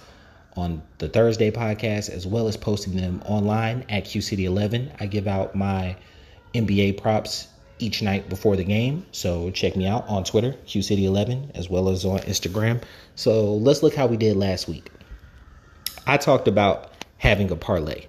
[0.58, 4.98] on the Thursday podcast as well as posting them online at QCity11.
[5.00, 5.96] I give out my
[6.54, 7.48] NBA props
[7.80, 9.06] each night before the game.
[9.14, 12.84] So check me out on Twitter, QCity11, as well as on Instagram.
[13.16, 14.92] So let's look how we did last week.
[16.06, 18.08] I talked about having a parlay.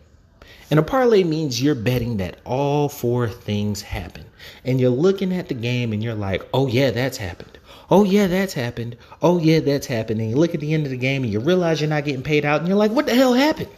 [0.74, 4.24] And a parlay means you're betting that all four things happen.
[4.64, 7.60] And you're looking at the game and you're like, oh, yeah, that's happened.
[7.92, 8.96] Oh, yeah, that's happened.
[9.22, 10.20] Oh, yeah, that's happened.
[10.20, 12.24] And you look at the end of the game and you realize you're not getting
[12.24, 13.70] paid out and you're like, what the hell happened?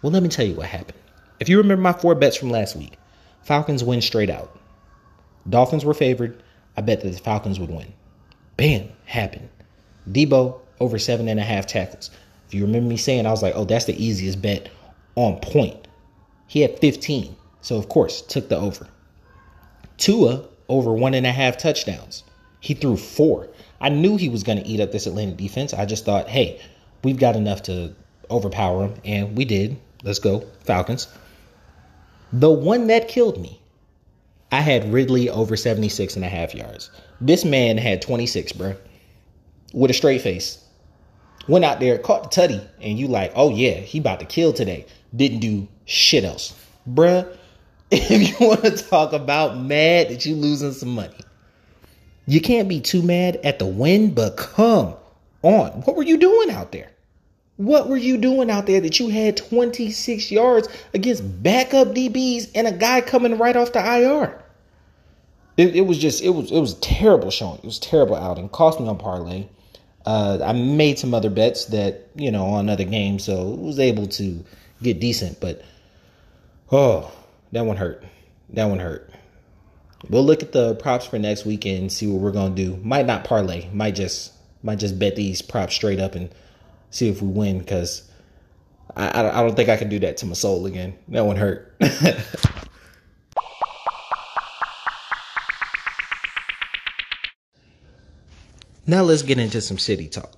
[0.00, 0.96] Well, let me tell you what happened.
[1.38, 2.94] If you remember my four bets from last week,
[3.42, 4.58] Falcons win straight out.
[5.46, 6.42] Dolphins were favored.
[6.78, 7.92] I bet that the Falcons would win.
[8.56, 9.50] Bam, happened.
[10.10, 12.10] Debo over seven and a half tackles.
[12.48, 14.70] If you remember me saying, I was like, oh, that's the easiest bet
[15.14, 15.85] on point.
[16.46, 17.36] He had 15.
[17.60, 18.88] So, of course, took the over.
[19.98, 22.22] Tua over one and a half touchdowns.
[22.60, 23.48] He threw four.
[23.80, 25.74] I knew he was going to eat up this Atlanta defense.
[25.74, 26.60] I just thought, hey,
[27.02, 27.94] we've got enough to
[28.30, 28.94] overpower him.
[29.04, 29.76] And we did.
[30.02, 31.08] Let's go, Falcons.
[32.32, 33.60] The one that killed me,
[34.50, 36.90] I had Ridley over 76 and a half yards.
[37.20, 38.74] This man had 26, bro,
[39.72, 40.62] with a straight face.
[41.48, 44.52] Went out there, caught the tutty, and you like, oh yeah, he about to kill
[44.52, 44.86] today.
[45.16, 46.54] Didn't do shit else.
[46.88, 47.26] Bruh,
[47.90, 51.16] if you want to talk about mad that you losing some money,
[52.26, 54.94] you can't be too mad at the win, but come
[55.42, 55.70] on.
[55.82, 56.90] What were you doing out there?
[57.56, 62.66] What were you doing out there that you had 26 yards against backup DBs and
[62.66, 64.42] a guy coming right off the IR?
[65.56, 67.58] It, it was just it was it was terrible showing.
[67.58, 68.50] It was terrible outing.
[68.50, 69.46] Cost me on parlay.
[70.04, 74.06] Uh, I made some other bets that you know on other games, so was able
[74.08, 74.44] to
[74.82, 75.40] get decent.
[75.40, 75.62] But
[76.70, 77.12] oh,
[77.52, 78.04] that one hurt.
[78.50, 79.10] That one hurt.
[80.08, 82.76] We'll look at the props for next weekend and see what we're gonna do.
[82.82, 83.68] Might not parlay.
[83.72, 86.30] Might just might just bet these props straight up and
[86.90, 88.02] see if we win because
[88.94, 90.94] I, I don't think I can do that to my soul again.
[91.08, 91.74] That one hurt.
[98.86, 100.32] now let's get into some city talk.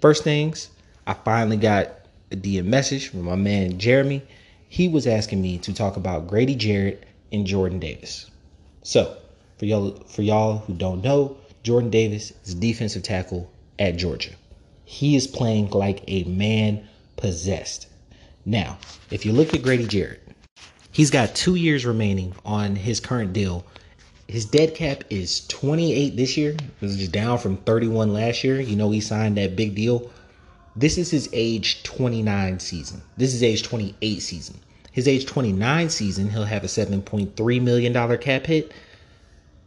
[0.00, 0.70] First things,
[1.06, 2.01] I finally got
[2.32, 4.22] a DM message from my man Jeremy.
[4.68, 8.30] He was asking me to talk about Grady Jarrett and Jordan Davis.
[8.82, 9.16] So,
[9.58, 14.30] for y'all for y'all who don't know, Jordan Davis is defensive tackle at Georgia.
[14.84, 17.86] He is playing like a man possessed.
[18.44, 18.78] Now,
[19.10, 20.26] if you look at Grady Jarrett,
[20.90, 23.64] he's got two years remaining on his current deal.
[24.26, 26.56] His dead cap is 28 this year.
[26.80, 28.58] This is down from 31 last year.
[28.58, 30.10] You know, he signed that big deal.
[30.74, 33.02] This is his age 29 season.
[33.16, 34.56] This is age 28 season.
[34.90, 38.72] His age 29 season, he'll have a $7.3 million cap hit.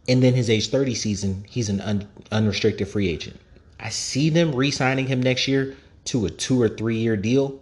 [0.08, 3.38] And then his age 30 season, he's an un- unrestricted free agent.
[3.78, 7.60] I see them re-signing him next year to a two or three year deal,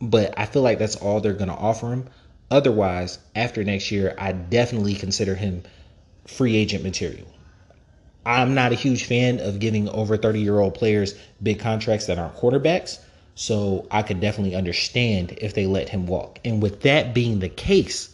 [0.00, 2.08] but I feel like that's all they're going to offer him.
[2.50, 5.64] Otherwise, after next year, I definitely consider him
[6.26, 7.26] free agent material.
[8.26, 12.18] I'm not a huge fan of giving over 30 year old players big contracts that
[12.18, 12.98] aren't quarterbacks.
[13.36, 16.40] So I could definitely understand if they let him walk.
[16.44, 18.12] And with that being the case,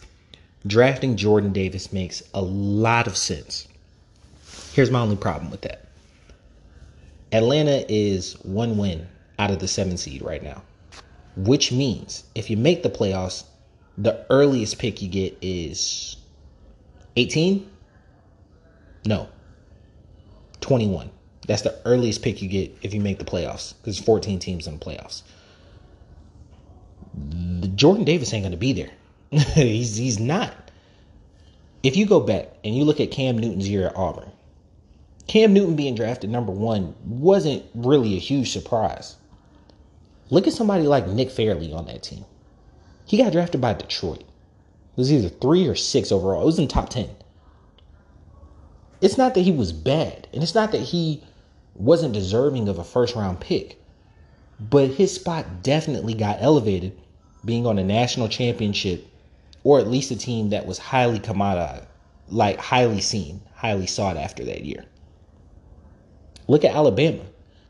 [0.66, 3.66] drafting Jordan Davis makes a lot of sense.
[4.74, 5.86] Here's my only problem with that
[7.32, 10.62] Atlanta is one win out of the seven seed right now,
[11.36, 13.44] which means if you make the playoffs,
[13.96, 16.16] the earliest pick you get is
[17.16, 17.70] 18?
[19.06, 19.28] No,
[20.62, 21.10] 21.
[21.46, 24.78] That's the earliest pick you get if you make the playoffs because 14 teams in
[24.78, 25.22] the playoffs.
[27.14, 28.90] The Jordan Davis ain't going to be there.
[29.30, 30.54] he's, he's not.
[31.82, 34.30] If you go back and you look at Cam Newton's year at Auburn,
[35.26, 39.16] Cam Newton being drafted number one wasn't really a huge surprise.
[40.30, 42.24] Look at somebody like Nick Fairley on that team.
[43.04, 44.20] He got drafted by Detroit.
[44.20, 44.26] It
[44.96, 46.42] was either three or six overall.
[46.42, 47.08] It was in top 10.
[49.02, 51.22] It's not that he was bad, and it's not that he
[51.74, 53.82] wasn't deserving of a first round pick,
[54.60, 56.96] but his spot definitely got elevated
[57.44, 59.08] being on a national championship
[59.64, 61.86] or at least a team that was highly commoditized,
[62.28, 64.84] like highly seen, highly sought after that year.
[66.46, 67.24] Look at Alabama.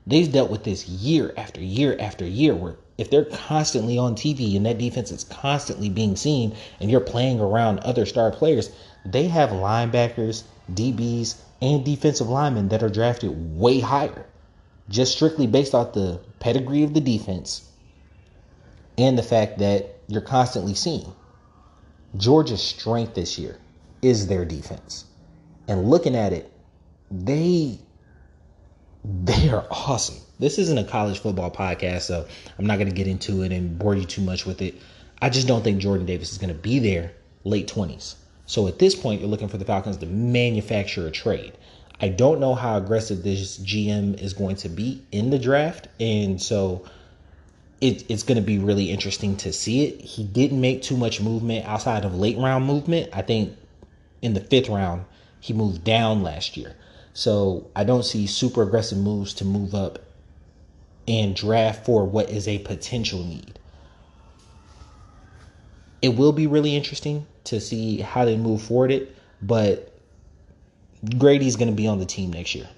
[0.06, 4.56] They've dealt with this year after year after year where if they're constantly on TV
[4.56, 8.70] and that defense is constantly being seen and you're playing around other star players,
[9.06, 10.44] they have linebackers,
[10.74, 14.26] DBs, and defensive linemen that are drafted way higher,
[14.88, 17.68] just strictly based off the pedigree of the defense
[18.98, 21.12] and the fact that you're constantly seeing.
[22.16, 23.56] Georgia's strength this year
[24.02, 25.04] is their defense.
[25.68, 26.52] And looking at it,
[27.10, 27.78] they
[29.04, 30.16] they are awesome.
[30.38, 32.26] This isn't a college football podcast, so
[32.58, 34.74] I'm not going to get into it and bore you too much with it.
[35.20, 37.12] I just don't think Jordan Davis is going to be there
[37.44, 38.14] late 20s.
[38.52, 41.54] So at this point, you're looking for the Falcons to manufacture a trade.
[42.02, 46.40] I don't know how aggressive this GM is going to be in the draft, and
[46.40, 46.84] so
[47.80, 50.02] it, it's going to be really interesting to see it.
[50.02, 53.08] He didn't make too much movement outside of late round movement.
[53.14, 53.56] I think
[54.20, 55.06] in the fifth round,
[55.40, 56.76] he moved down last year.
[57.14, 59.98] So I don't see super aggressive moves to move up
[61.08, 63.58] and draft for what is a potential need.
[66.02, 69.92] It will be really interesting to see how they move forward it, but
[71.18, 72.68] Grady's going to be on the team next year,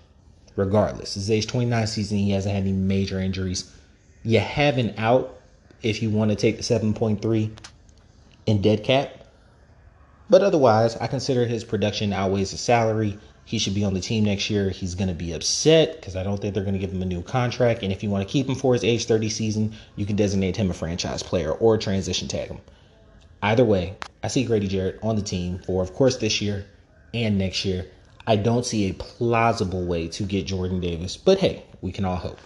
[0.57, 1.15] regardless.
[1.15, 2.19] His age 29 season.
[2.19, 3.71] He hasn't had any major injuries.
[4.23, 5.39] You have an out
[5.83, 7.51] if you want to take the 7.3
[8.47, 9.11] in dead cap.
[10.31, 13.19] But otherwise, I consider his production outweighs his salary.
[13.45, 14.71] He should be on the team next year.
[14.71, 17.07] He's going to be upset because I don't think they're going to give him a
[17.07, 17.83] new contract.
[17.83, 20.57] And if you want to keep him for his age 30 season, you can designate
[20.57, 22.59] him a franchise player or transition tag him.
[23.45, 26.65] Either way, I see Grady Jarrett on the team for, of course, this year
[27.13, 27.87] and next year.
[28.27, 32.17] I don't see a plausible way to get Jordan Davis, but hey, we can all
[32.17, 32.39] hope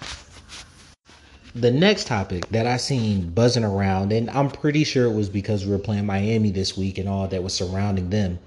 [1.55, 5.65] the next topic that I seen buzzing around, and I'm pretty sure it was because
[5.65, 8.39] we were playing Miami this week and all that was surrounding them,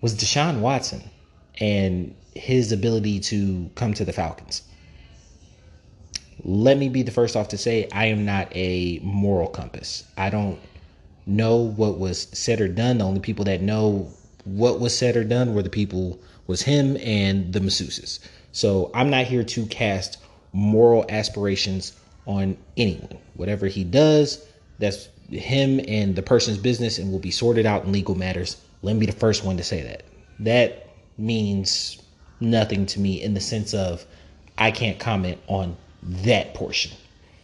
[0.00, 1.02] was Deshaun Watson
[1.60, 4.62] and his ability to come to the Falcons.
[6.44, 10.04] Let me be the first off to say I am not a moral compass.
[10.16, 10.58] I don't
[11.26, 12.98] know what was said or done.
[12.98, 14.10] The only people that know
[14.44, 18.20] what was said or done were the people was him and the masseuses.
[18.52, 20.18] So I'm not here to cast
[20.52, 21.92] moral aspirations
[22.26, 23.18] on anyone.
[23.34, 24.46] Whatever he does,
[24.78, 28.56] that's him and the person's business and will be sorted out in legal matters.
[28.82, 30.04] Let me be the first one to say that.
[30.40, 32.00] That means
[32.40, 34.04] nothing to me in the sense of
[34.58, 36.92] I can't comment on that portion.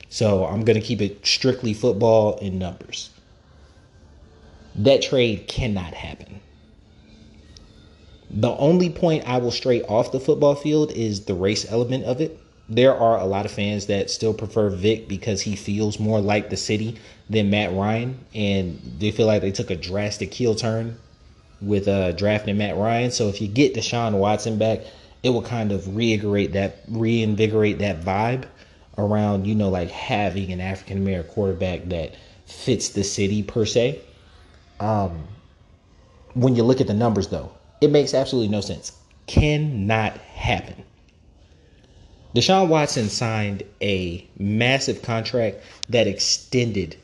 [0.09, 3.11] So I'm going to keep it strictly football and numbers.
[4.75, 6.41] That trade cannot happen.
[8.31, 12.21] The only point I will stray off the football field is the race element of
[12.21, 12.39] it
[12.71, 16.51] there are a lot of fans that still prefer Vic because he feels more like
[16.51, 16.97] the city
[17.29, 20.97] than Matt Ryan, and they feel like they took a drastic heel turn
[21.61, 23.11] with uh, drafting Matt Ryan.
[23.11, 24.83] So if you get Deshaun Watson back,
[25.25, 28.45] it will kind of reinvigorate that reinvigorate that vibe
[28.97, 32.15] around you know like having an African American quarterback that
[32.47, 34.01] fits the city per se.
[34.81, 35.29] Um,
[36.35, 38.93] when you look at the numbers though, it makes absolutely no sense.
[39.27, 40.85] Cannot happen.
[42.35, 45.59] Deshaun Watson signed a massive contract
[45.89, 46.97] that extended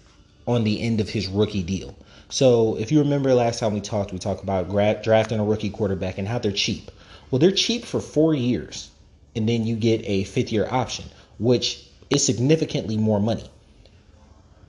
[0.47, 1.95] on the end of his rookie deal.
[2.29, 5.71] So, if you remember last time we talked, we talked about gra- drafting a rookie
[5.71, 6.91] quarterback and how they're cheap.
[7.31, 8.91] Well, they're cheap for four years,
[9.35, 11.07] and then you get a fifth year option,
[11.39, 13.51] which is significantly more money.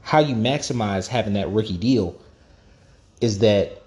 [0.02, 2.20] How you maximize having that rookie deal
[3.22, 3.82] is that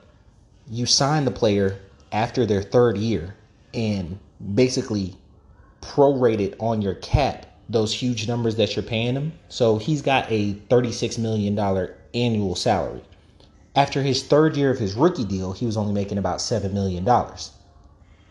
[0.71, 1.79] you sign the player
[2.13, 3.35] after their third year
[3.75, 4.19] and
[4.55, 5.15] basically
[5.81, 9.33] prorated on your cap those huge numbers that you're paying him.
[9.49, 11.59] So he's got a $36 million
[12.15, 13.03] annual salary.
[13.77, 17.09] After his third year of his rookie deal, he was only making about $7 million.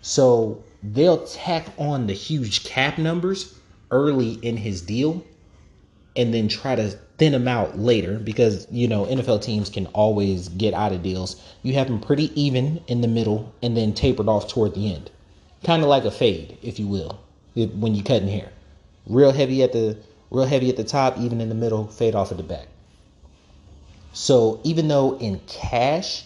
[0.01, 3.57] So they'll tack on the huge cap numbers
[3.91, 5.23] early in his deal
[6.15, 10.49] and then try to thin them out later because, you know, NFL teams can always
[10.49, 11.41] get out of deals.
[11.63, 15.11] You have them pretty even in the middle and then tapered off toward the end.
[15.63, 17.19] Kind of like a fade, if you will
[17.55, 18.49] when you cutting hair.
[19.05, 19.97] Real heavy at the
[20.31, 22.67] real heavy at the top, even in the middle, fade off at the back.
[24.13, 26.25] So even though in cash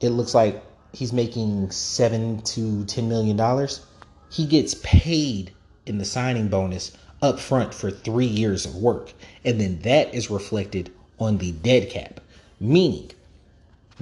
[0.00, 0.62] it looks like
[0.92, 3.84] he's making seven to ten million dollars,
[4.30, 5.52] he gets paid
[5.86, 9.12] in the signing bonus up front for three years of work.
[9.44, 12.20] And then that is reflected on the dead cap.
[12.60, 13.10] Meaning,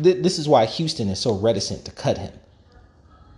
[0.02, 2.32] th- this is why Houston is so reticent to cut him.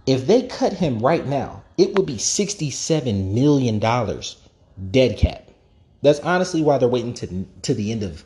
[0.06, 3.78] If they cut him right now, it would be $67 million
[4.90, 5.48] dead cap.
[6.02, 8.24] That's honestly why they're waiting to, to the end of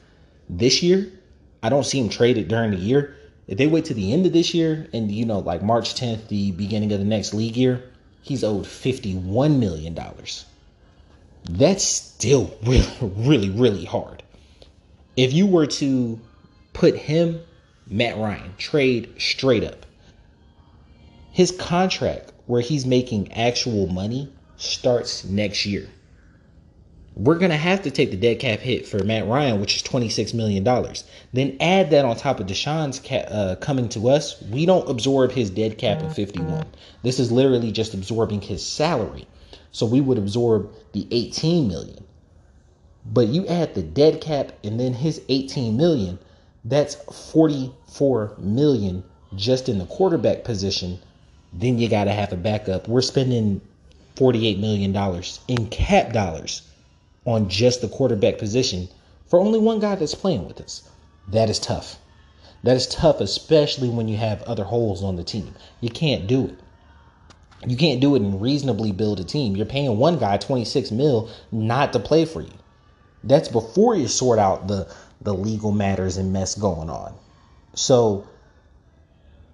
[0.49, 1.11] this year.
[1.63, 3.17] I don't see him traded during the year.
[3.49, 6.29] If they wait to the end of this year and, you know, like March 10th,
[6.29, 7.83] the beginning of the next league year,
[8.23, 9.99] he's owed $51 million.
[11.45, 14.23] That's still really, really, really hard.
[15.17, 16.21] If you were to
[16.73, 17.41] put him,
[17.87, 19.85] Matt Ryan, trade straight up,
[21.33, 25.89] his contract, where he's making actual money, starts next year.
[27.15, 29.83] We're going to have to take the dead cap hit for Matt Ryan, which is
[29.83, 30.65] $26 million.
[31.33, 34.41] Then add that on top of Deshaun's cap, uh, coming to us.
[34.43, 36.65] We don't absorb his dead cap of 51.
[37.03, 39.27] This is literally just absorbing his salary.
[39.73, 42.05] So we would absorb the 18 million.
[43.05, 46.19] But you add the dead cap and then his 18 million,
[46.65, 49.03] that's 44 million
[49.35, 50.99] just in the quarterback position,
[51.53, 52.87] then you got to have a backup.
[52.87, 53.61] We're spending
[54.17, 54.95] $48 million
[55.49, 56.63] in cap dollars
[57.25, 58.89] on just the quarterback position
[59.27, 60.89] for only one guy that's playing with us.
[61.29, 61.99] That is tough.
[62.63, 65.55] That is tough, especially when you have other holes on the team.
[65.81, 66.59] You can't do it.
[67.67, 69.57] You can't do it and reasonably build a team.
[69.57, 72.53] You're paying one guy 26 mil not to play for you.
[73.25, 77.15] That's before you sort out the the legal matters and mess going on.
[77.75, 78.27] So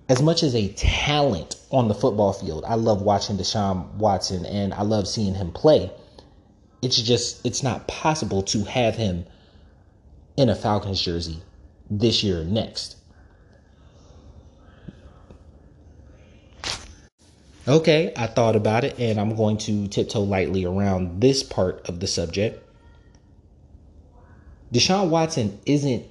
[0.08, 4.72] as much as a talent on the football field, I love watching Deshaun Watson and
[4.72, 5.90] I love seeing him play.
[6.80, 9.26] It's just it's not possible to have him
[10.36, 11.42] in a Falcons jersey
[11.90, 12.96] this year or next.
[17.68, 22.00] Okay, I thought about it and I'm going to tiptoe lightly around this part of
[22.00, 22.64] the subject.
[24.72, 26.06] Deshaun Watson isn't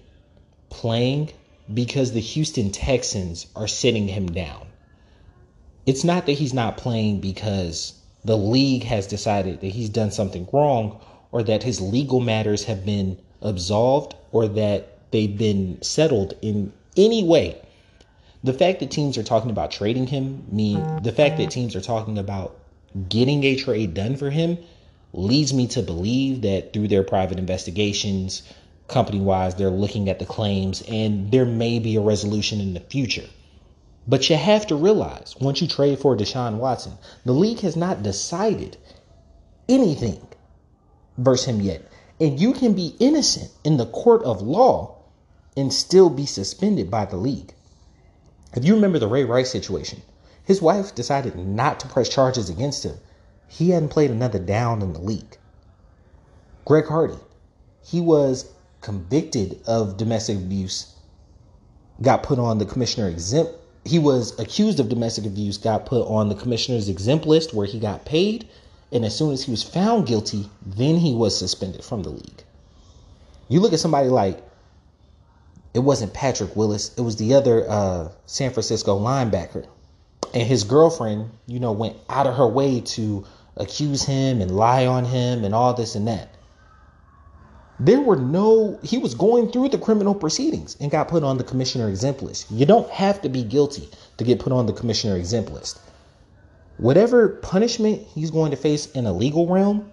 [0.69, 1.31] playing
[1.73, 4.67] because the Houston Texans are sitting him down.
[5.87, 7.93] It's not that he's not playing because
[8.23, 11.01] the league has decided that he's done something wrong
[11.31, 17.23] or that his legal matters have been absolved or that they've been settled in any
[17.23, 17.59] way
[18.43, 21.81] the fact that teams are talking about trading him mean the fact that teams are
[21.81, 22.55] talking about
[23.09, 24.57] getting a trade done for him
[25.13, 28.43] leads me to believe that through their private investigations
[28.87, 32.79] company wise they're looking at the claims and there may be a resolution in the
[32.79, 33.25] future.
[34.07, 36.93] But you have to realize once you trade for Deshaun Watson
[37.25, 38.77] the league has not decided
[39.67, 40.25] anything
[41.17, 41.81] versus him yet.
[42.19, 44.95] And you can be innocent in the court of law
[45.55, 47.53] and still be suspended by the league
[48.57, 50.01] if you remember the Ray Rice situation,
[50.43, 52.95] his wife decided not to press charges against him.
[53.47, 55.37] He hadn't played another down in the league.
[56.65, 57.19] Greg Hardy,
[57.83, 58.49] he was
[58.81, 60.93] convicted of domestic abuse,
[62.01, 63.53] got put on the commissioner exempt.
[63.85, 67.79] He was accused of domestic abuse, got put on the commissioner's exempt list where he
[67.79, 68.47] got paid.
[68.91, 72.43] And as soon as he was found guilty, then he was suspended from the league.
[73.49, 74.41] You look at somebody like
[75.77, 76.91] it wasn't Patrick Willis.
[76.97, 79.67] It was the other uh, San Francisco linebacker.
[80.33, 83.23] And his girlfriend, you know, went out of her way to
[83.57, 86.29] accuse him and lie on him and all this and that.
[87.79, 91.43] There were no, he was going through the criminal proceedings and got put on the
[91.43, 92.49] commissioner exempt list.
[92.49, 95.79] You don't have to be guilty to get put on the commissioner exempt list.
[96.77, 99.91] Whatever punishment he's going to face in a legal realm,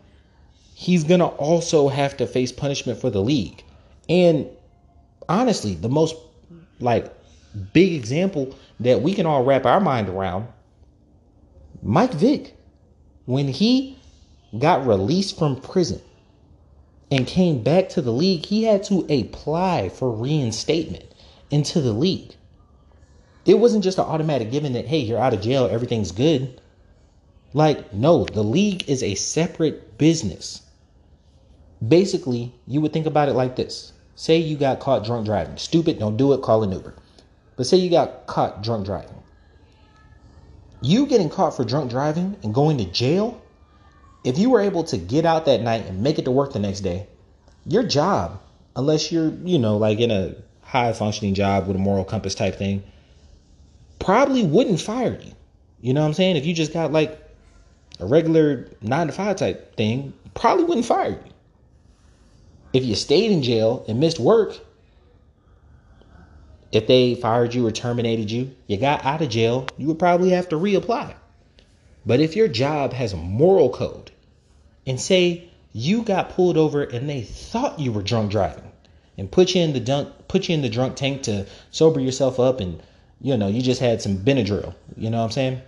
[0.75, 3.63] he's going to also have to face punishment for the league.
[4.09, 4.49] And
[5.29, 6.17] honestly the most
[6.81, 7.13] like
[7.73, 10.49] big example that we can all wrap our mind around
[11.83, 12.57] Mike Vick
[13.27, 13.99] when he
[14.59, 16.01] got released from prison
[17.11, 21.05] and came back to the league he had to apply for reinstatement
[21.51, 22.35] into the league.
[23.47, 26.61] It wasn't just an automatic given that hey you're out of jail everything's good.
[27.53, 30.63] Like no the league is a separate business.
[31.87, 35.57] Basically you would think about it like this Say you got caught drunk driving.
[35.57, 36.95] Stupid, don't do it, call an Uber.
[37.57, 39.23] But say you got caught drunk driving.
[40.81, 43.41] You getting caught for drunk driving and going to jail,
[44.23, 46.59] if you were able to get out that night and make it to work the
[46.59, 47.07] next day,
[47.67, 48.41] your job,
[48.77, 52.57] unless you're, you know, like in a high functioning job with a moral compass type
[52.57, 52.83] thing,
[53.99, 55.33] probably wouldn't fire you.
[55.81, 56.37] You know what I'm saying?
[56.37, 57.19] If you just got like
[58.01, 61.34] a regular nine to five type thing, probably wouldn't fire you.
[62.75, 64.59] If you stayed in jail and missed work,
[66.73, 70.31] if they fired you or terminated you, you got out of jail, you would probably
[70.31, 71.15] have to reapply.
[72.05, 74.11] But if your job has a moral code
[74.87, 78.73] and say you got pulled over and they thought you were drunk driving
[79.17, 82.41] and put you in the dunk put you in the drunk tank to sober yourself
[82.41, 82.83] up and
[83.21, 85.63] you know you just had some Benadryl, you know what I'm saying?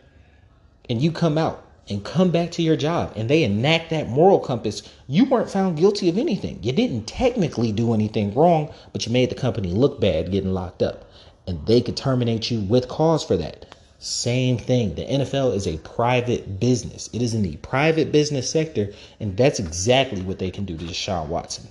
[0.90, 4.40] And you come out and come back to your job and they enact that moral
[4.40, 6.58] compass, you weren't found guilty of anything.
[6.62, 10.82] You didn't technically do anything wrong, but you made the company look bad getting locked
[10.82, 11.04] up.
[11.46, 13.76] And they could terminate you with cause for that.
[13.98, 14.94] Same thing.
[14.94, 17.08] The NFL is a private business.
[17.12, 20.84] It is in the private business sector, and that's exactly what they can do to
[20.84, 21.68] Deshaun Watson.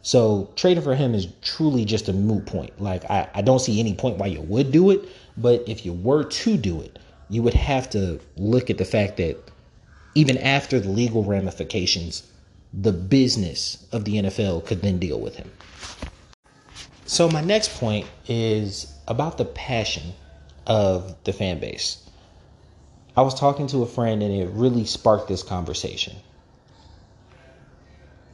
[0.00, 2.80] So trading for him is truly just a moot point.
[2.80, 5.92] Like I, I don't see any point why you would do it, but if you
[5.92, 6.98] were to do it,
[7.28, 9.36] you would have to look at the fact that
[10.16, 12.22] even after the legal ramifications,
[12.72, 15.52] the business of the NFL could then deal with him.
[17.04, 20.14] So, my next point is about the passion
[20.66, 22.08] of the fan base.
[23.14, 26.16] I was talking to a friend and it really sparked this conversation.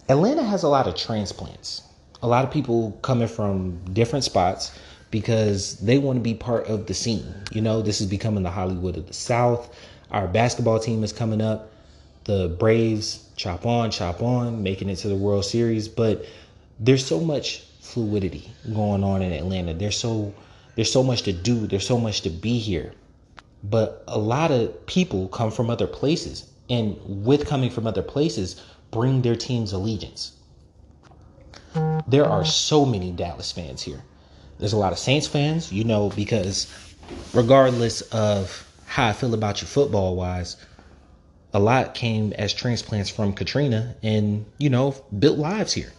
[0.08, 1.82] Atlanta has a lot of transplants,
[2.22, 4.70] a lot of people coming from different spots,
[5.10, 7.26] because they want to be part of the scene.
[7.50, 9.76] You know, this is becoming the Hollywood of the South.
[10.12, 11.71] Our basketball team is coming up.
[12.24, 16.24] The Braves chop on, chop on, making it to the World Series, but
[16.78, 19.74] there's so much fluidity going on in Atlanta.
[19.74, 20.32] There's so
[20.76, 21.66] there's so much to do.
[21.66, 22.94] There's so much to be here.
[23.64, 28.60] But a lot of people come from other places, and with coming from other places,
[28.90, 30.32] bring their team's allegiance.
[32.06, 34.02] There are so many Dallas fans here.
[34.58, 36.72] There's a lot of Saints fans, you know, because
[37.32, 40.56] regardless of how I feel about you football wise,
[41.54, 45.92] a lot came as transplants from Katrina and, you know, built lives here.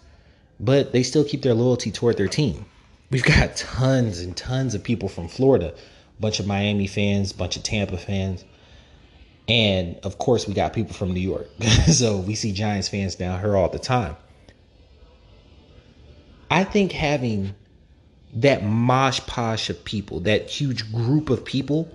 [0.60, 2.66] But they still keep their loyalty toward their team.
[3.12, 5.74] We've got tons and tons of people from Florida,
[6.20, 8.44] bunch of Miami fans, bunch of Tampa fans.
[9.48, 11.50] And of course, we got people from New York.
[11.92, 14.16] so we see Giants fans down here all the time.
[16.50, 17.56] I think having
[18.36, 21.90] that mosh posh of people, that huge group of people,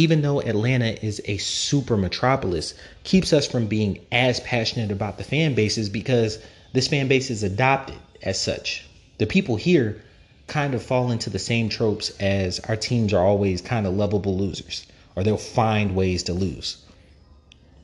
[0.00, 2.72] even though Atlanta is a super metropolis,
[3.04, 6.38] keeps us from being as passionate about the fan bases because
[6.72, 8.86] this fan base is adopted as such.
[9.18, 10.00] The people here
[10.46, 14.38] kind of fall into the same tropes as our teams are always kind of lovable
[14.38, 14.86] losers,
[15.16, 16.78] or they'll find ways to lose.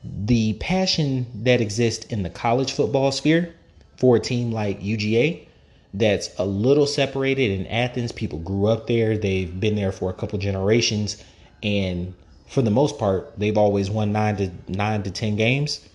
[0.03, 3.53] The passion that exists in the college football sphere
[3.97, 5.45] for a team like UGA
[5.93, 8.11] that's a little separated in Athens.
[8.11, 11.23] People grew up there, they've been there for a couple generations,
[11.63, 12.13] and
[12.47, 15.87] for the most part, they've always won nine to nine to ten games.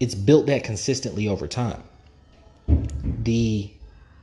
[0.00, 1.82] It's built that consistently over time.
[3.22, 3.70] The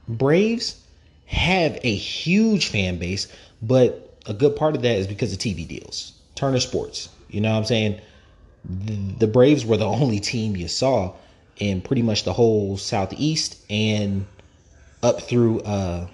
[0.08, 0.82] Braves
[1.26, 3.28] have a huge fan base,
[3.62, 6.14] but a good part of that is because of TV deals.
[6.36, 7.10] Turner Sports.
[7.30, 8.02] You know what I'm saying?
[8.64, 11.14] The, Braves were the only team you saw
[11.58, 14.26] in pretty much the whole Southeast and
[15.02, 16.08] up through uh,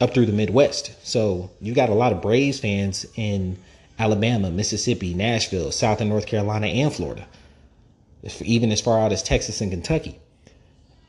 [0.00, 0.92] up through the Midwest.
[1.06, 3.58] So you got a lot of Braves fans in
[3.98, 7.26] Alabama, Mississippi, Nashville, South and North Carolina, and Florida,
[8.40, 10.18] even as far out as Texas and Kentucky.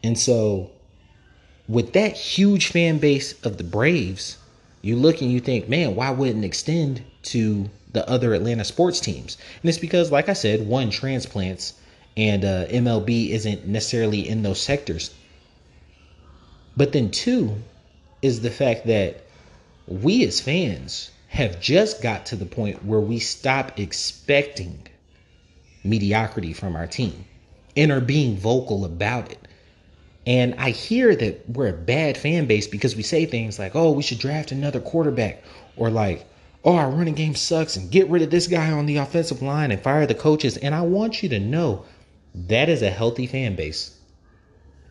[0.04, 0.72] And so,
[1.68, 4.38] with that huge fan base of the Braves,
[4.82, 9.00] you look and you think, man, why wouldn't it extend to the other Atlanta sports
[9.00, 9.38] teams?
[9.62, 11.74] And it's because, like I said, one transplants
[12.18, 15.12] and uh, MLB isn't necessarily in those sectors.
[16.76, 17.56] But then, two,
[18.22, 19.26] is the fact that
[19.88, 24.86] we as fans have just got to the point where we stop expecting
[25.84, 27.26] mediocrity from our team
[27.78, 29.48] and are being vocal about it.
[30.26, 33.92] And I hear that we're a bad fan base because we say things like, oh,
[33.92, 35.44] we should draft another quarterback,
[35.78, 36.28] or like,
[36.64, 39.72] oh, our running game sucks and get rid of this guy on the offensive line
[39.72, 40.58] and fire the coaches.
[40.58, 41.86] And I want you to know
[42.34, 43.96] that is a healthy fan base.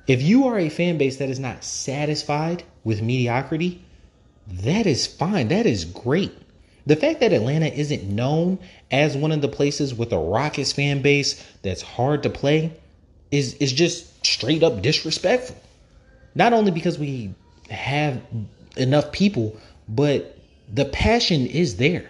[0.07, 3.85] If you are a fan base that is not satisfied with mediocrity,
[4.49, 5.49] that is fine.
[5.49, 6.33] That is great.
[6.87, 8.59] The fact that Atlanta isn't known
[8.91, 12.73] as one of the places with a raucous fan base that's hard to play
[13.31, 15.57] is is just straight up disrespectful.
[16.35, 17.35] Not only because we
[17.69, 18.23] have
[18.77, 19.57] enough people,
[19.89, 20.39] but
[20.73, 22.09] the passion is there.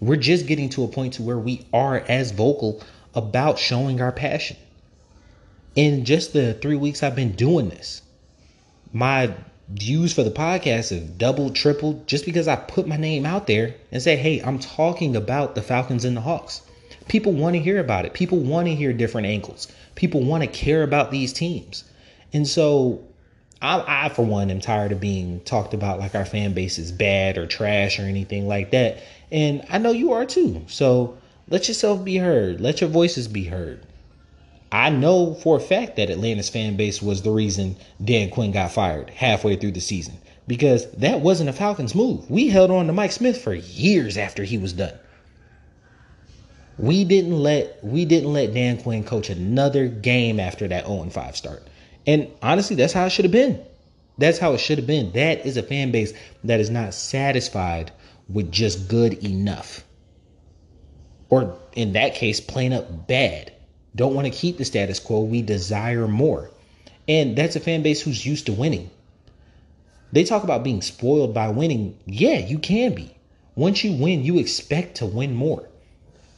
[0.00, 2.82] We're just getting to a point to where we are as vocal
[3.14, 4.58] about showing our passion
[5.76, 8.02] in just the three weeks I've been doing this,
[8.92, 9.34] my
[9.68, 13.74] views for the podcast have doubled, tripled just because I put my name out there
[13.90, 16.62] and say, hey, I'm talking about the Falcons and the Hawks.
[17.08, 18.12] People want to hear about it.
[18.12, 19.68] People want to hear different angles.
[19.94, 21.84] People want to care about these teams.
[22.32, 23.02] And so
[23.62, 26.92] I, I, for one, am tired of being talked about like our fan base is
[26.92, 28.98] bad or trash or anything like that.
[29.32, 30.62] And I know you are too.
[30.68, 31.16] So
[31.48, 32.60] let yourself be heard.
[32.60, 33.80] Let your voices be heard.
[34.72, 38.72] I know for a fact that Atlanta's fan base was the reason Dan Quinn got
[38.72, 42.28] fired halfway through the season because that wasn't a Falcons move.
[42.30, 44.94] We held on to Mike Smith for years after he was done.
[46.78, 51.36] We didn't let we didn't let Dan Quinn coach another game after that 0 5
[51.36, 51.66] start.
[52.06, 53.64] And honestly, that's how it should have been.
[54.18, 55.12] That's how it should have been.
[55.12, 56.12] That is a fan base
[56.44, 57.92] that is not satisfied
[58.28, 59.84] with just good enough.
[61.28, 63.52] Or in that case, plain up bad
[63.96, 65.20] don't want to keep the status quo.
[65.20, 66.50] We desire more.
[67.08, 68.90] And that's a fan base who's used to winning.
[70.12, 71.98] They talk about being spoiled by winning.
[72.06, 73.14] Yeah, you can be.
[73.54, 75.68] Once you win, you expect to win more.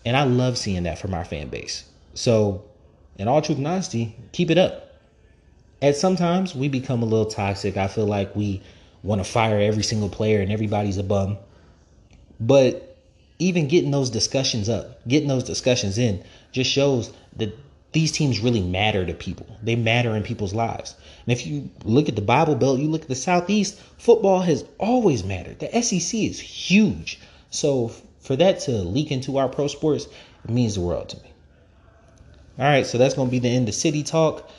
[0.04, 1.84] And I love seeing that from our fan base.
[2.14, 2.64] So,
[3.18, 4.94] in all truth and honesty, keep it up.
[5.82, 7.76] At sometimes we become a little toxic.
[7.76, 8.62] I feel like we
[9.02, 11.38] want to fire every single player and everybody's a bum.
[12.40, 12.96] But
[13.38, 17.56] even getting those discussions up, getting those discussions in, just shows that
[17.92, 19.46] these teams really matter to people.
[19.62, 20.94] They matter in people's lives.
[21.26, 24.64] And if you look at the Bible Belt, you look at the Southeast, football has
[24.78, 25.58] always mattered.
[25.58, 27.18] The SEC is huge.
[27.50, 27.90] So
[28.20, 30.06] for that to leak into our pro sports,
[30.44, 31.32] it means the world to me.
[32.58, 34.50] All right, so that's going to be the end of City Talk.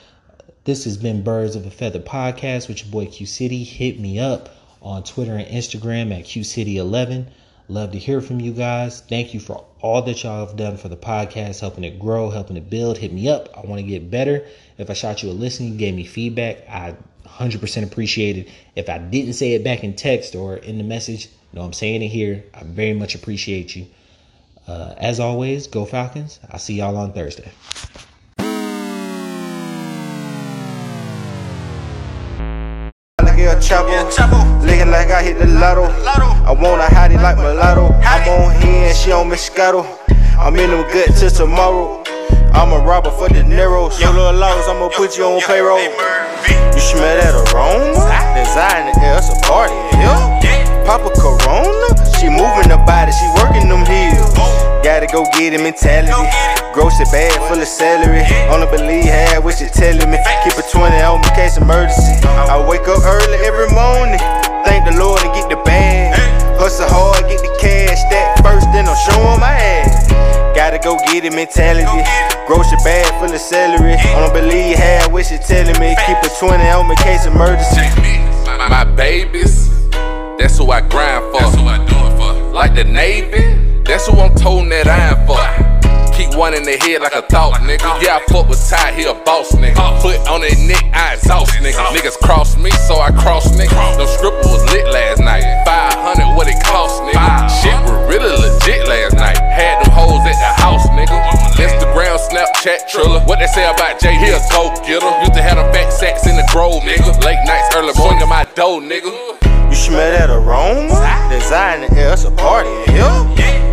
[0.64, 3.64] This has been Birds of a Feather podcast with your boy Q City.
[3.64, 4.50] Hit me up
[4.82, 7.28] on Twitter and Instagram at QCity11.
[7.70, 9.00] Love to hear from you guys.
[9.02, 12.58] Thank you for all that y'all have done for the podcast, helping it grow, helping
[12.58, 12.98] it build.
[12.98, 13.56] Hit me up.
[13.56, 14.44] I want to get better.
[14.80, 16.96] If I shot you a listen, you gave me feedback, I
[17.28, 18.50] 100% appreciate it.
[18.76, 21.74] If I didn't say it back in text or in the message, you know I'm
[21.74, 22.44] saying it here.
[22.56, 23.86] I very much appreciate you.
[24.68, 26.40] Uh, as always, go Falcons.
[26.52, 27.52] I'll see y'all on Thursday.
[33.70, 34.66] Chapo.
[34.66, 35.84] Looking like I hit the lotto.
[35.84, 37.94] I want a hottie like mulatto.
[38.02, 39.86] I'm on here and she on Moscato.
[40.40, 42.04] I'm in them good till tomorrow.
[42.52, 44.00] I'm a robber for the Neros.
[44.02, 45.78] Yo, little laws, I'ma put you on payroll.
[45.78, 47.94] You smell that aroma?
[48.34, 50.39] Design the air, it's a party here.
[50.90, 54.34] Papa Corona, she moving the body, she working them heels.
[54.82, 56.10] Gotta go get it mentality.
[56.74, 58.26] Grocery bag full of celery.
[58.50, 60.18] Only believe half what you telling me.
[60.42, 62.18] Keep a 20 on me case emergency.
[62.26, 64.18] I wake up early every morning.
[64.66, 66.18] Thank the Lord and get the bag.
[66.58, 68.02] Hustle hard, get the cash.
[68.10, 70.10] That first, then I'm showing my ass.
[70.58, 72.02] Gotta go get it mentality.
[72.50, 73.94] Grocery bag full of celery.
[74.18, 75.94] Only believe half what you telling me.
[76.10, 77.86] Keep a 20 on me case emergency.
[78.74, 79.70] My babies,
[80.40, 81.40] that's who I grind for.
[81.44, 82.54] That's who I do it for.
[82.54, 83.84] Like the Navy.
[83.84, 85.42] That's who I'm toting that iron for.
[86.14, 87.88] Keep one in the head like a thought, nigga.
[88.04, 89.80] Yeah, I fuck with Ty, he a boss, nigga.
[90.04, 91.80] Foot on that neck, I exhaust, nigga.
[91.96, 93.74] Niggas cross me, so I cross, nigga.
[93.98, 95.42] No script was lit last night.
[95.66, 97.50] 500, what it cost, nigga.
[97.64, 99.40] Shit was really legit last night.
[99.40, 101.18] Had them hoes at the house, nigga.
[101.56, 103.24] Instagram, Snapchat, Triller.
[103.26, 105.10] What they say about Jay, he a go getter.
[105.24, 107.16] Used to have them fat sacks in the grove, nigga.
[107.24, 109.49] Late nights, early morning, my dough, nigga.
[109.70, 110.90] You smell that aroma?
[111.30, 113.06] Design the air, it's a party here.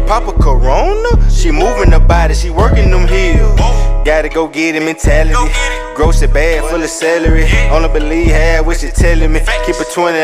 [0.06, 3.58] Papa Corona, she moving the body, she working them heels.
[4.04, 5.34] Gotta go get it mentality.
[5.96, 7.48] Grocery bad, full of celery.
[7.70, 9.40] Only believe half what you telling me.
[9.64, 10.16] Keep a 20